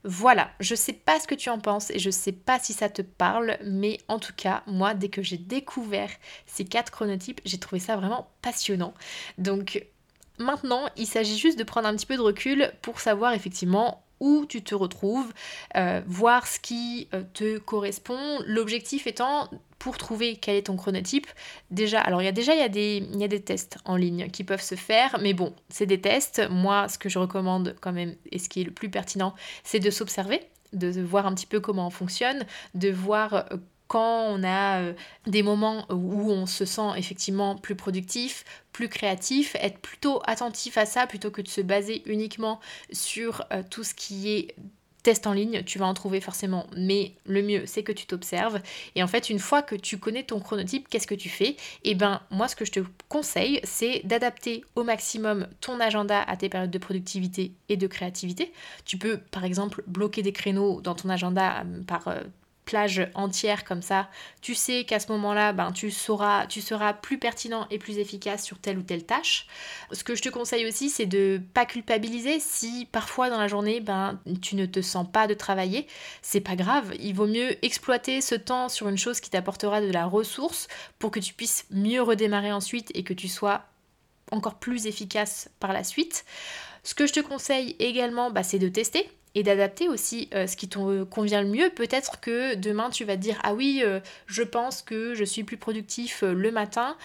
Voilà, 0.04 0.50
je 0.60 0.74
sais 0.74 0.94
pas 0.94 1.20
ce 1.20 1.28
que 1.28 1.36
tu 1.36 1.50
en 1.50 1.60
penses 1.60 1.92
et 1.92 2.00
je 2.00 2.10
sais 2.10 2.32
pas 2.32 2.58
si 2.58 2.74
ça 2.74 2.90
te 2.90 3.04
parle, 3.04 3.58
mais 3.64 4.00
en 4.08 4.18
tout 4.18 4.34
cas, 4.36 4.64
moi, 4.66 4.96
dès 4.96 5.10
que 5.10 5.22
j'ai 5.22 5.38
découvert 5.38 6.10
ces 6.48 6.66
quatre 6.66 6.92
chronotypes, 6.92 7.40
j'ai 7.46 7.60
trouvé 7.60 7.80
ça 7.80 7.96
vraiment 7.96 8.28
passionnant. 8.42 8.96
Donc, 9.38 9.86
Maintenant, 10.42 10.88
il 10.98 11.08
s'agit 11.08 11.38
juste 11.38 11.58
de 11.58 11.64
prendre 11.64 11.88
un 11.88 11.96
petit 11.96 12.06
peu 12.06 12.16
de 12.16 12.22
recul 12.22 12.72
pour 12.82 13.00
savoir 13.00 13.34
effectivement 13.34 14.04
où 14.20 14.46
tu 14.48 14.62
te 14.62 14.76
retrouves, 14.76 15.34
euh, 15.76 16.02
voir 16.06 16.48
ce 16.48 16.60
qui 16.60 17.08
euh, 17.14 17.24
te 17.34 17.58
correspond. 17.58 18.40
L'objectif 18.46 19.08
étant 19.08 19.50
pour 19.80 19.98
trouver 19.98 20.36
quel 20.36 20.58
est 20.58 20.68
ton 20.68 20.78
chronotype. 20.78 21.26
Déjà, 21.72 22.00
alors 22.00 22.22
il 22.22 22.26
y 22.26 22.28
a 22.28 22.32
déjà 22.32 22.70
des, 22.70 23.02
des 23.02 23.42
tests 23.42 23.80
en 23.84 23.96
ligne 23.96 24.30
qui 24.30 24.44
peuvent 24.44 24.62
se 24.62 24.76
faire, 24.76 25.18
mais 25.20 25.34
bon, 25.34 25.56
c'est 25.70 25.88
des 25.88 26.00
tests. 26.00 26.48
Moi, 26.52 26.88
ce 26.88 27.00
que 27.00 27.10
je 27.10 27.18
recommande 27.18 27.76
quand 27.82 27.92
même 27.92 28.16
et 28.32 28.38
ce 28.38 28.48
qui 28.48 28.62
est 28.62 28.66
le 28.66 28.72
plus 28.72 28.92
pertinent, 28.92 29.34
c'est 29.64 29.80
de 29.80 29.90
s'observer 29.90 30.42
de 30.74 31.02
voir 31.02 31.26
un 31.26 31.34
petit 31.34 31.46
peu 31.46 31.60
comment 31.60 31.88
on 31.88 31.90
fonctionne, 31.90 32.46
de 32.76 32.90
voir 32.90 33.34
euh, 33.34 33.58
quand 33.92 34.24
on 34.30 34.42
a 34.42 34.80
euh, 34.80 34.94
des 35.28 35.44
moments 35.44 35.86
où 35.90 36.32
on 36.32 36.46
se 36.46 36.64
sent 36.64 36.92
effectivement 36.96 37.58
plus 37.58 37.76
productif, 37.76 38.46
plus 38.72 38.88
créatif, 38.88 39.58
être 39.60 39.80
plutôt 39.80 40.22
attentif 40.24 40.78
à 40.78 40.86
ça 40.86 41.08
plutôt 41.08 41.30
que 41.30 41.42
de 41.42 41.50
se 41.50 41.60
baser 41.60 42.02
uniquement 42.06 42.62
sur 42.94 43.44
euh, 43.52 43.64
tout 43.70 43.84
ce 43.84 43.94
qui 43.94 44.32
est 44.32 44.56
test 45.04 45.28
en 45.28 45.34
ligne, 45.34 45.64
tu 45.64 45.78
vas 45.78 45.88
en 45.88 45.94
trouver 45.94 46.22
forcément, 46.22 46.68
mais 46.78 47.16
le 47.26 47.42
mieux 47.42 47.66
c'est 47.66 47.84
que 47.84 47.92
tu 47.92 48.06
t'observes. 48.06 48.62
Et 48.96 49.04
en 49.04 49.08
fait, 49.08 49.30
une 49.30 49.40
fois 49.40 49.62
que 49.62 49.76
tu 49.76 49.98
connais 49.98 50.24
ton 50.24 50.40
chronotype, 50.40 50.88
qu'est-ce 50.88 51.08
que 51.08 51.16
tu 51.16 51.28
fais? 51.28 51.58
Eh 51.84 51.94
ben, 51.94 52.22
moi, 52.30 52.48
ce 52.48 52.56
que 52.56 52.64
je 52.64 52.72
te 52.72 52.80
conseille, 53.10 53.60
c'est 53.66 54.04
d'adapter 54.06 54.64
au 54.76 54.84
maximum 54.84 55.50
ton 55.60 55.82
agenda 55.82 56.22
à 56.22 56.38
tes 56.38 56.48
périodes 56.48 56.72
de 56.72 56.78
productivité 56.78 57.52
et 57.68 57.76
de 57.76 57.88
créativité. 57.88 58.54
Tu 58.86 58.98
peux, 58.98 59.18
par 59.18 59.44
exemple, 59.44 59.84
bloquer 59.86 60.22
des 60.22 60.32
créneaux 60.32 60.80
dans 60.80 60.96
ton 60.96 61.10
agenda 61.10 61.66
euh, 61.66 61.84
par 61.84 62.08
plage 62.66 63.10
entière 63.16 63.64
comme 63.64 63.82
ça, 63.82 64.10
tu 64.42 64.56
sais 64.56 64.86
qu'à 64.86 65.00
ce 65.00 65.12
moment-là, 65.12 65.54
ben, 65.54 65.72
tu, 65.72 65.92
sauras, 65.92 66.46
tu 66.48 66.62
seras 66.62 66.94
plus 66.94 67.18
pertinent 67.18 67.68
et 67.70 67.80
plus 67.80 67.98
efficace 67.98 68.44
sur 68.44 68.60
telle 68.60 68.78
ou 68.78 68.84
telle 68.84 69.06
tâche. 69.06 69.48
Ce 69.92 70.04
que 70.04 70.16
je 70.16 70.22
te 70.22 70.30
conseille 70.30 70.68
aussi, 70.68 70.90
c'est 70.90 71.06
de 71.06 71.42
pas 71.54 71.66
culpabiliser 71.66 72.40
si 72.40 72.88
parfois 72.92 73.30
dans 73.30 73.40
la 73.40 73.48
journée, 73.48 73.80
ben, 73.80 74.20
tu 74.42 74.56
ne 74.56 74.66
te 74.66 74.82
sens 74.82 75.08
pas 75.12 75.28
de 75.28 75.34
travailler. 75.34 75.88
C'est 76.22 76.42
pas 76.42 76.56
grave, 76.56 76.94
il 77.00 77.14
vaut 77.14 77.28
mieux 77.28 77.64
exploiter 77.66 78.22
ce 78.22 78.36
temps 78.36 78.70
sur 78.70 78.88
une 78.88 78.98
chose 78.98 79.20
qui 79.20 79.30
t'apportera 79.30 79.82
de 79.82 79.92
la 79.92 80.06
ressource 80.06 80.68
pour 81.00 81.12
que 81.12 81.20
tu 81.20 81.34
puisses 81.34 81.66
mieux 81.72 82.02
redémarrer 82.02 82.52
ensuite 82.52 82.92
et 82.94 83.04
que 83.04 83.14
tu 83.14 83.28
sois 83.28 83.64
encore 84.32 84.56
plus 84.56 84.88
efficace 84.88 85.50
par 85.60 85.74
la 85.74 85.84
suite. 85.84 86.26
Ce 86.84 86.96
que 86.96 87.06
je 87.06 87.14
te 87.14 87.20
conseille 87.20 87.76
également, 87.80 88.32
bah, 88.32 88.44
c'est 88.44 88.60
de 88.60 88.70
tester 88.70 89.10
et 89.36 89.44
d'adapter 89.44 89.88
aussi 89.88 90.30
euh, 90.34 90.48
ce 90.48 90.58
qui 90.58 90.68
te 90.68 91.04
convient 91.04 91.42
le 91.42 91.48
mieux. 91.48 91.70
Peut-être 91.70 92.20
que 92.20 92.56
demain 92.56 92.90
tu 92.90 93.06
vas 93.06 93.16
te 93.16 93.22
dire 93.22 93.40
ah 93.44 93.54
oui, 93.54 93.82
euh, 93.84 94.00
je 94.28 94.44
pense 94.44 94.82
que 94.82 95.14
je 95.16 95.24
suis 95.24 95.44
plus 95.44 95.58
productif 95.58 96.24
euh, 96.24 96.34
le 96.34 96.52
matin. 96.52 96.98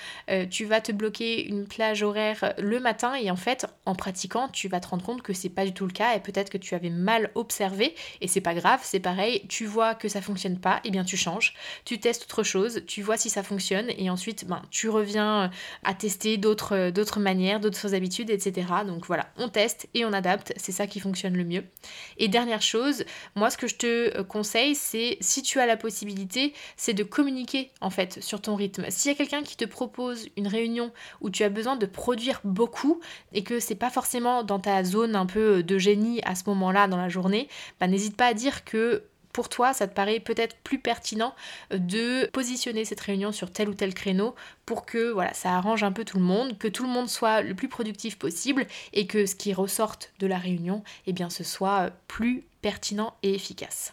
tu 0.50 0.64
vas 0.64 0.80
te 0.80 0.92
bloquer 0.92 1.46
une 1.46 1.66
plage 1.66 2.02
horaire 2.02 2.54
le 2.58 2.80
matin 2.80 3.14
et 3.14 3.30
en 3.30 3.36
fait 3.36 3.66
en 3.84 3.94
pratiquant 3.94 4.48
tu 4.48 4.68
vas 4.68 4.80
te 4.80 4.88
rendre 4.88 5.04
compte 5.04 5.22
que 5.22 5.32
c'est 5.32 5.48
pas 5.48 5.64
du 5.64 5.72
tout 5.72 5.86
le 5.86 5.92
cas 5.92 6.14
et 6.16 6.20
peut-être 6.20 6.50
que 6.50 6.58
tu 6.58 6.74
avais 6.74 6.90
mal 6.90 7.30
observé 7.34 7.94
et 8.20 8.28
c'est 8.28 8.40
pas 8.40 8.54
grave, 8.54 8.80
c'est 8.82 9.00
pareil. 9.00 9.42
Tu 9.48 9.66
vois 9.66 9.94
que 9.94 10.08
ça 10.08 10.20
fonctionne 10.20 10.58
pas, 10.58 10.76
et 10.78 10.88
eh 10.88 10.90
bien 10.90 11.04
tu 11.04 11.16
changes, 11.16 11.54
tu 11.84 11.98
testes 11.98 12.24
autre 12.24 12.42
chose, 12.42 12.82
tu 12.86 13.02
vois 13.02 13.16
si 13.16 13.30
ça 13.30 13.42
fonctionne 13.42 13.86
et 13.98 14.10
ensuite 14.10 14.46
ben 14.46 14.62
tu 14.70 14.88
reviens 14.88 15.50
à 15.84 15.94
tester 15.94 16.36
d'autres 16.38 17.20
manières, 17.20 17.60
d'autres 17.60 17.94
habitudes, 17.94 18.30
etc. 18.30 18.66
Donc 18.86 19.06
voilà, 19.06 19.28
on 19.36 19.48
teste 19.48 19.88
et 19.94 20.04
on 20.04 20.12
adapte, 20.12 20.52
c'est 20.56 20.72
ça 20.72 20.86
qui 20.86 21.00
fonctionne 21.00 21.36
le 21.36 21.44
mieux. 21.44 21.64
Et 22.18 22.28
dernière 22.28 22.62
chose, 22.62 23.04
moi 23.34 23.50
ce 23.50 23.56
que 23.56 23.66
je 23.66 23.76
te 23.76 24.18
euh, 24.18 24.24
conseille, 24.24 24.74
c'est 24.74 25.18
si 25.20 25.42
tu 25.42 25.60
as 25.60 25.66
la 25.66 25.76
possibilité, 25.76 26.54
c'est 26.76 26.94
de 26.94 27.02
communiquer 27.02 27.70
en 27.80 27.90
fait 27.90 28.22
sur 28.22 28.40
ton 28.40 28.54
rythme. 28.54 28.84
S'il 28.88 29.10
y 29.10 29.14
a 29.14 29.16
quelqu'un 29.16 29.42
qui 29.42 29.56
te 29.56 29.64
propose 29.64 30.28
une 30.36 30.48
réunion 30.48 30.92
où 31.20 31.30
tu 31.30 31.42
as 31.44 31.48
besoin 31.48 31.76
de 31.76 31.86
produire 31.86 32.40
beaucoup 32.44 33.00
et 33.32 33.42
que 33.42 33.60
c'est 33.60 33.74
pas 33.74 33.90
forcément 33.90 34.42
dans 34.42 34.58
ta 34.58 34.82
zone 34.84 35.16
un 35.16 35.26
peu 35.26 35.62
de 35.62 35.78
génie 35.78 36.20
à 36.24 36.34
ce 36.34 36.44
moment-là 36.46 36.88
dans 36.88 36.96
la 36.96 37.08
journée, 37.08 37.48
bah, 37.80 37.86
n'hésite 37.86 38.16
pas 38.16 38.26
à 38.26 38.34
dire 38.34 38.64
que 38.64 39.04
pour 39.36 39.50
toi, 39.50 39.74
ça 39.74 39.86
te 39.86 39.92
paraît 39.92 40.18
peut-être 40.18 40.56
plus 40.64 40.78
pertinent 40.78 41.34
de 41.70 42.24
positionner 42.30 42.86
cette 42.86 43.00
réunion 43.00 43.32
sur 43.32 43.52
tel 43.52 43.68
ou 43.68 43.74
tel 43.74 43.92
créneau 43.92 44.34
pour 44.64 44.86
que 44.86 45.10
voilà, 45.10 45.34
ça 45.34 45.50
arrange 45.50 45.82
un 45.82 45.92
peu 45.92 46.06
tout 46.06 46.16
le 46.16 46.24
monde, 46.24 46.56
que 46.56 46.68
tout 46.68 46.84
le 46.84 46.88
monde 46.88 47.10
soit 47.10 47.42
le 47.42 47.54
plus 47.54 47.68
productif 47.68 48.18
possible 48.18 48.66
et 48.94 49.06
que 49.06 49.26
ce 49.26 49.34
qui 49.34 49.52
ressorte 49.52 50.10
de 50.20 50.26
la 50.26 50.38
réunion, 50.38 50.82
eh 51.06 51.12
bien, 51.12 51.28
ce 51.28 51.44
soit 51.44 51.90
plus 52.08 52.44
pertinent 52.62 53.12
et 53.22 53.34
efficace. 53.34 53.92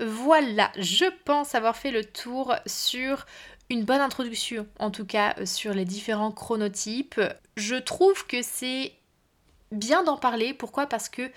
Voilà, 0.00 0.72
je 0.76 1.04
pense 1.24 1.54
avoir 1.54 1.76
fait 1.76 1.92
le 1.92 2.04
tour 2.04 2.52
sur 2.66 3.26
une 3.70 3.84
bonne 3.84 4.00
introduction, 4.00 4.66
en 4.80 4.90
tout 4.90 5.06
cas 5.06 5.36
sur 5.46 5.72
les 5.72 5.84
différents 5.84 6.32
chronotypes. 6.32 7.20
Je 7.56 7.76
trouve 7.76 8.26
que 8.26 8.42
c'est 8.42 8.92
bien 9.70 10.02
d'en 10.02 10.16
parler. 10.16 10.52
Pourquoi? 10.52 10.86
Parce 10.86 11.08
que 11.08 11.30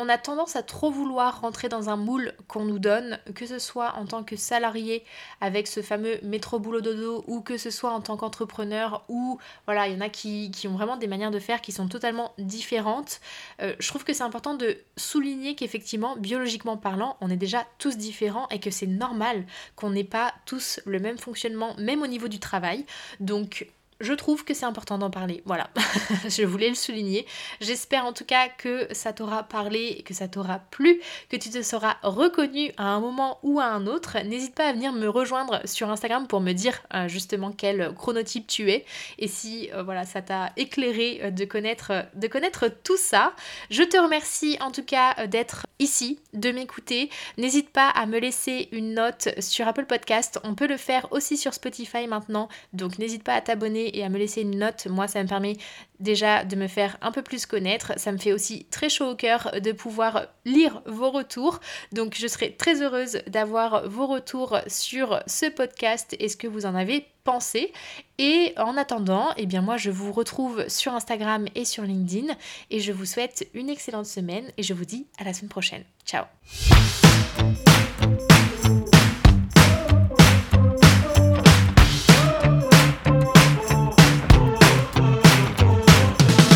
on 0.00 0.08
a 0.08 0.16
tendance 0.16 0.56
à 0.56 0.62
trop 0.62 0.90
vouloir 0.90 1.42
rentrer 1.42 1.68
dans 1.68 1.90
un 1.90 1.96
moule 1.96 2.32
qu'on 2.48 2.64
nous 2.64 2.78
donne, 2.78 3.18
que 3.34 3.46
ce 3.46 3.58
soit 3.58 3.96
en 3.96 4.06
tant 4.06 4.24
que 4.24 4.34
salarié 4.34 5.04
avec 5.42 5.66
ce 5.66 5.82
fameux 5.82 6.18
métro 6.22 6.58
boulot 6.58 6.80
dodo 6.80 7.22
ou 7.26 7.42
que 7.42 7.58
ce 7.58 7.70
soit 7.70 7.92
en 7.92 8.00
tant 8.00 8.16
qu'entrepreneur 8.16 9.04
ou 9.08 9.38
voilà, 9.66 9.88
il 9.88 9.94
y 9.94 9.96
en 9.96 10.00
a 10.00 10.08
qui, 10.08 10.50
ont 10.66 10.72
vraiment 10.72 10.96
des 10.96 11.06
manières 11.06 11.30
de 11.30 11.38
faire 11.38 11.60
qui 11.60 11.70
sont 11.70 11.86
totalement 11.86 12.32
différentes. 12.38 13.20
Euh, 13.60 13.74
je 13.78 13.88
trouve 13.88 14.04
que 14.04 14.14
c'est 14.14 14.22
important 14.22 14.54
de 14.54 14.78
souligner 14.96 15.54
qu'effectivement, 15.54 16.16
biologiquement 16.16 16.78
parlant, 16.78 17.18
on 17.20 17.28
est 17.28 17.36
déjà 17.36 17.66
tous 17.76 17.98
différents 17.98 18.48
et 18.48 18.58
que 18.58 18.70
c'est 18.70 18.86
normal 18.86 19.44
qu'on 19.76 19.90
n'ait 19.90 20.02
pas 20.02 20.32
tous 20.46 20.80
le 20.86 20.98
même 20.98 21.18
fonctionnement, 21.18 21.74
même 21.78 22.00
au 22.00 22.06
niveau 22.06 22.28
du 22.28 22.38
travail. 22.38 22.86
Donc 23.20 23.66
je 24.00 24.12
trouve 24.14 24.44
que 24.44 24.54
c'est 24.54 24.64
important 24.64 24.98
d'en 24.98 25.10
parler. 25.10 25.42
Voilà, 25.44 25.68
je 26.28 26.42
voulais 26.44 26.68
le 26.68 26.74
souligner. 26.74 27.26
J'espère 27.60 28.04
en 28.04 28.12
tout 28.12 28.24
cas 28.24 28.48
que 28.48 28.88
ça 28.92 29.12
t'aura 29.12 29.42
parlé, 29.42 30.02
que 30.04 30.14
ça 30.14 30.28
t'aura 30.28 30.60
plu, 30.70 31.00
que 31.28 31.36
tu 31.36 31.50
te 31.50 31.62
seras 31.62 31.96
reconnu 32.02 32.72
à 32.76 32.84
un 32.84 33.00
moment 33.00 33.38
ou 33.42 33.60
à 33.60 33.64
un 33.64 33.86
autre. 33.86 34.16
N'hésite 34.24 34.54
pas 34.54 34.68
à 34.68 34.72
venir 34.72 34.92
me 34.92 35.08
rejoindre 35.08 35.60
sur 35.66 35.90
Instagram 35.90 36.26
pour 36.26 36.40
me 36.40 36.52
dire 36.52 36.80
euh, 36.94 37.08
justement 37.08 37.52
quel 37.52 37.94
chronotype 37.94 38.46
tu 38.46 38.70
es 38.70 38.84
et 39.18 39.28
si 39.28 39.70
euh, 39.72 39.82
voilà 39.82 40.04
ça 40.04 40.22
t'a 40.22 40.52
éclairé 40.56 41.20
euh, 41.22 41.30
de 41.30 41.44
connaître 41.44 42.06
de 42.14 42.26
connaître 42.26 42.66
tout 42.82 42.96
ça. 42.96 43.34
Je 43.70 43.82
te 43.82 43.96
remercie 43.96 44.56
en 44.60 44.70
tout 44.70 44.84
cas 44.84 45.26
d'être 45.26 45.66
ici, 45.78 46.20
de 46.34 46.50
m'écouter. 46.52 47.10
N'hésite 47.38 47.70
pas 47.70 47.88
à 47.88 48.06
me 48.06 48.18
laisser 48.18 48.68
une 48.72 48.94
note 48.94 49.28
sur 49.38 49.66
Apple 49.66 49.86
Podcast. 49.86 50.38
On 50.44 50.54
peut 50.54 50.66
le 50.66 50.76
faire 50.76 51.08
aussi 51.10 51.36
sur 51.36 51.54
Spotify 51.54 52.06
maintenant, 52.06 52.48
donc 52.72 52.98
n'hésite 52.98 53.24
pas 53.24 53.34
à 53.34 53.40
t'abonner 53.40 53.89
et 53.94 54.04
à 54.04 54.08
me 54.08 54.18
laisser 54.18 54.42
une 54.42 54.58
note. 54.58 54.86
Moi, 54.88 55.08
ça 55.08 55.22
me 55.22 55.28
permet 55.28 55.56
déjà 55.98 56.44
de 56.44 56.56
me 56.56 56.66
faire 56.66 56.96
un 57.02 57.12
peu 57.12 57.22
plus 57.22 57.46
connaître. 57.46 57.92
Ça 57.96 58.12
me 58.12 58.18
fait 58.18 58.32
aussi 58.32 58.66
très 58.70 58.88
chaud 58.88 59.10
au 59.10 59.14
cœur 59.14 59.52
de 59.62 59.72
pouvoir 59.72 60.26
lire 60.44 60.82
vos 60.86 61.10
retours. 61.10 61.60
Donc, 61.92 62.14
je 62.18 62.26
serai 62.26 62.52
très 62.52 62.82
heureuse 62.82 63.20
d'avoir 63.26 63.88
vos 63.88 64.06
retours 64.06 64.58
sur 64.66 65.20
ce 65.26 65.46
podcast 65.46 66.16
et 66.18 66.28
ce 66.28 66.36
que 66.36 66.46
vous 66.46 66.66
en 66.66 66.74
avez 66.74 67.06
pensé. 67.24 67.72
Et 68.18 68.52
en 68.56 68.76
attendant, 68.76 69.30
eh 69.36 69.46
bien 69.46 69.62
moi 69.62 69.76
je 69.76 69.90
vous 69.90 70.12
retrouve 70.12 70.68
sur 70.68 70.92
Instagram 70.94 71.46
et 71.54 71.64
sur 71.64 71.84
LinkedIn 71.84 72.34
et 72.70 72.80
je 72.80 72.92
vous 72.92 73.06
souhaite 73.06 73.48
une 73.54 73.70
excellente 73.70 74.06
semaine 74.06 74.50
et 74.56 74.62
je 74.62 74.74
vous 74.74 74.84
dis 74.84 75.06
à 75.18 75.24
la 75.24 75.32
semaine 75.32 75.50
prochaine. 75.50 75.84
Ciao 76.04 76.24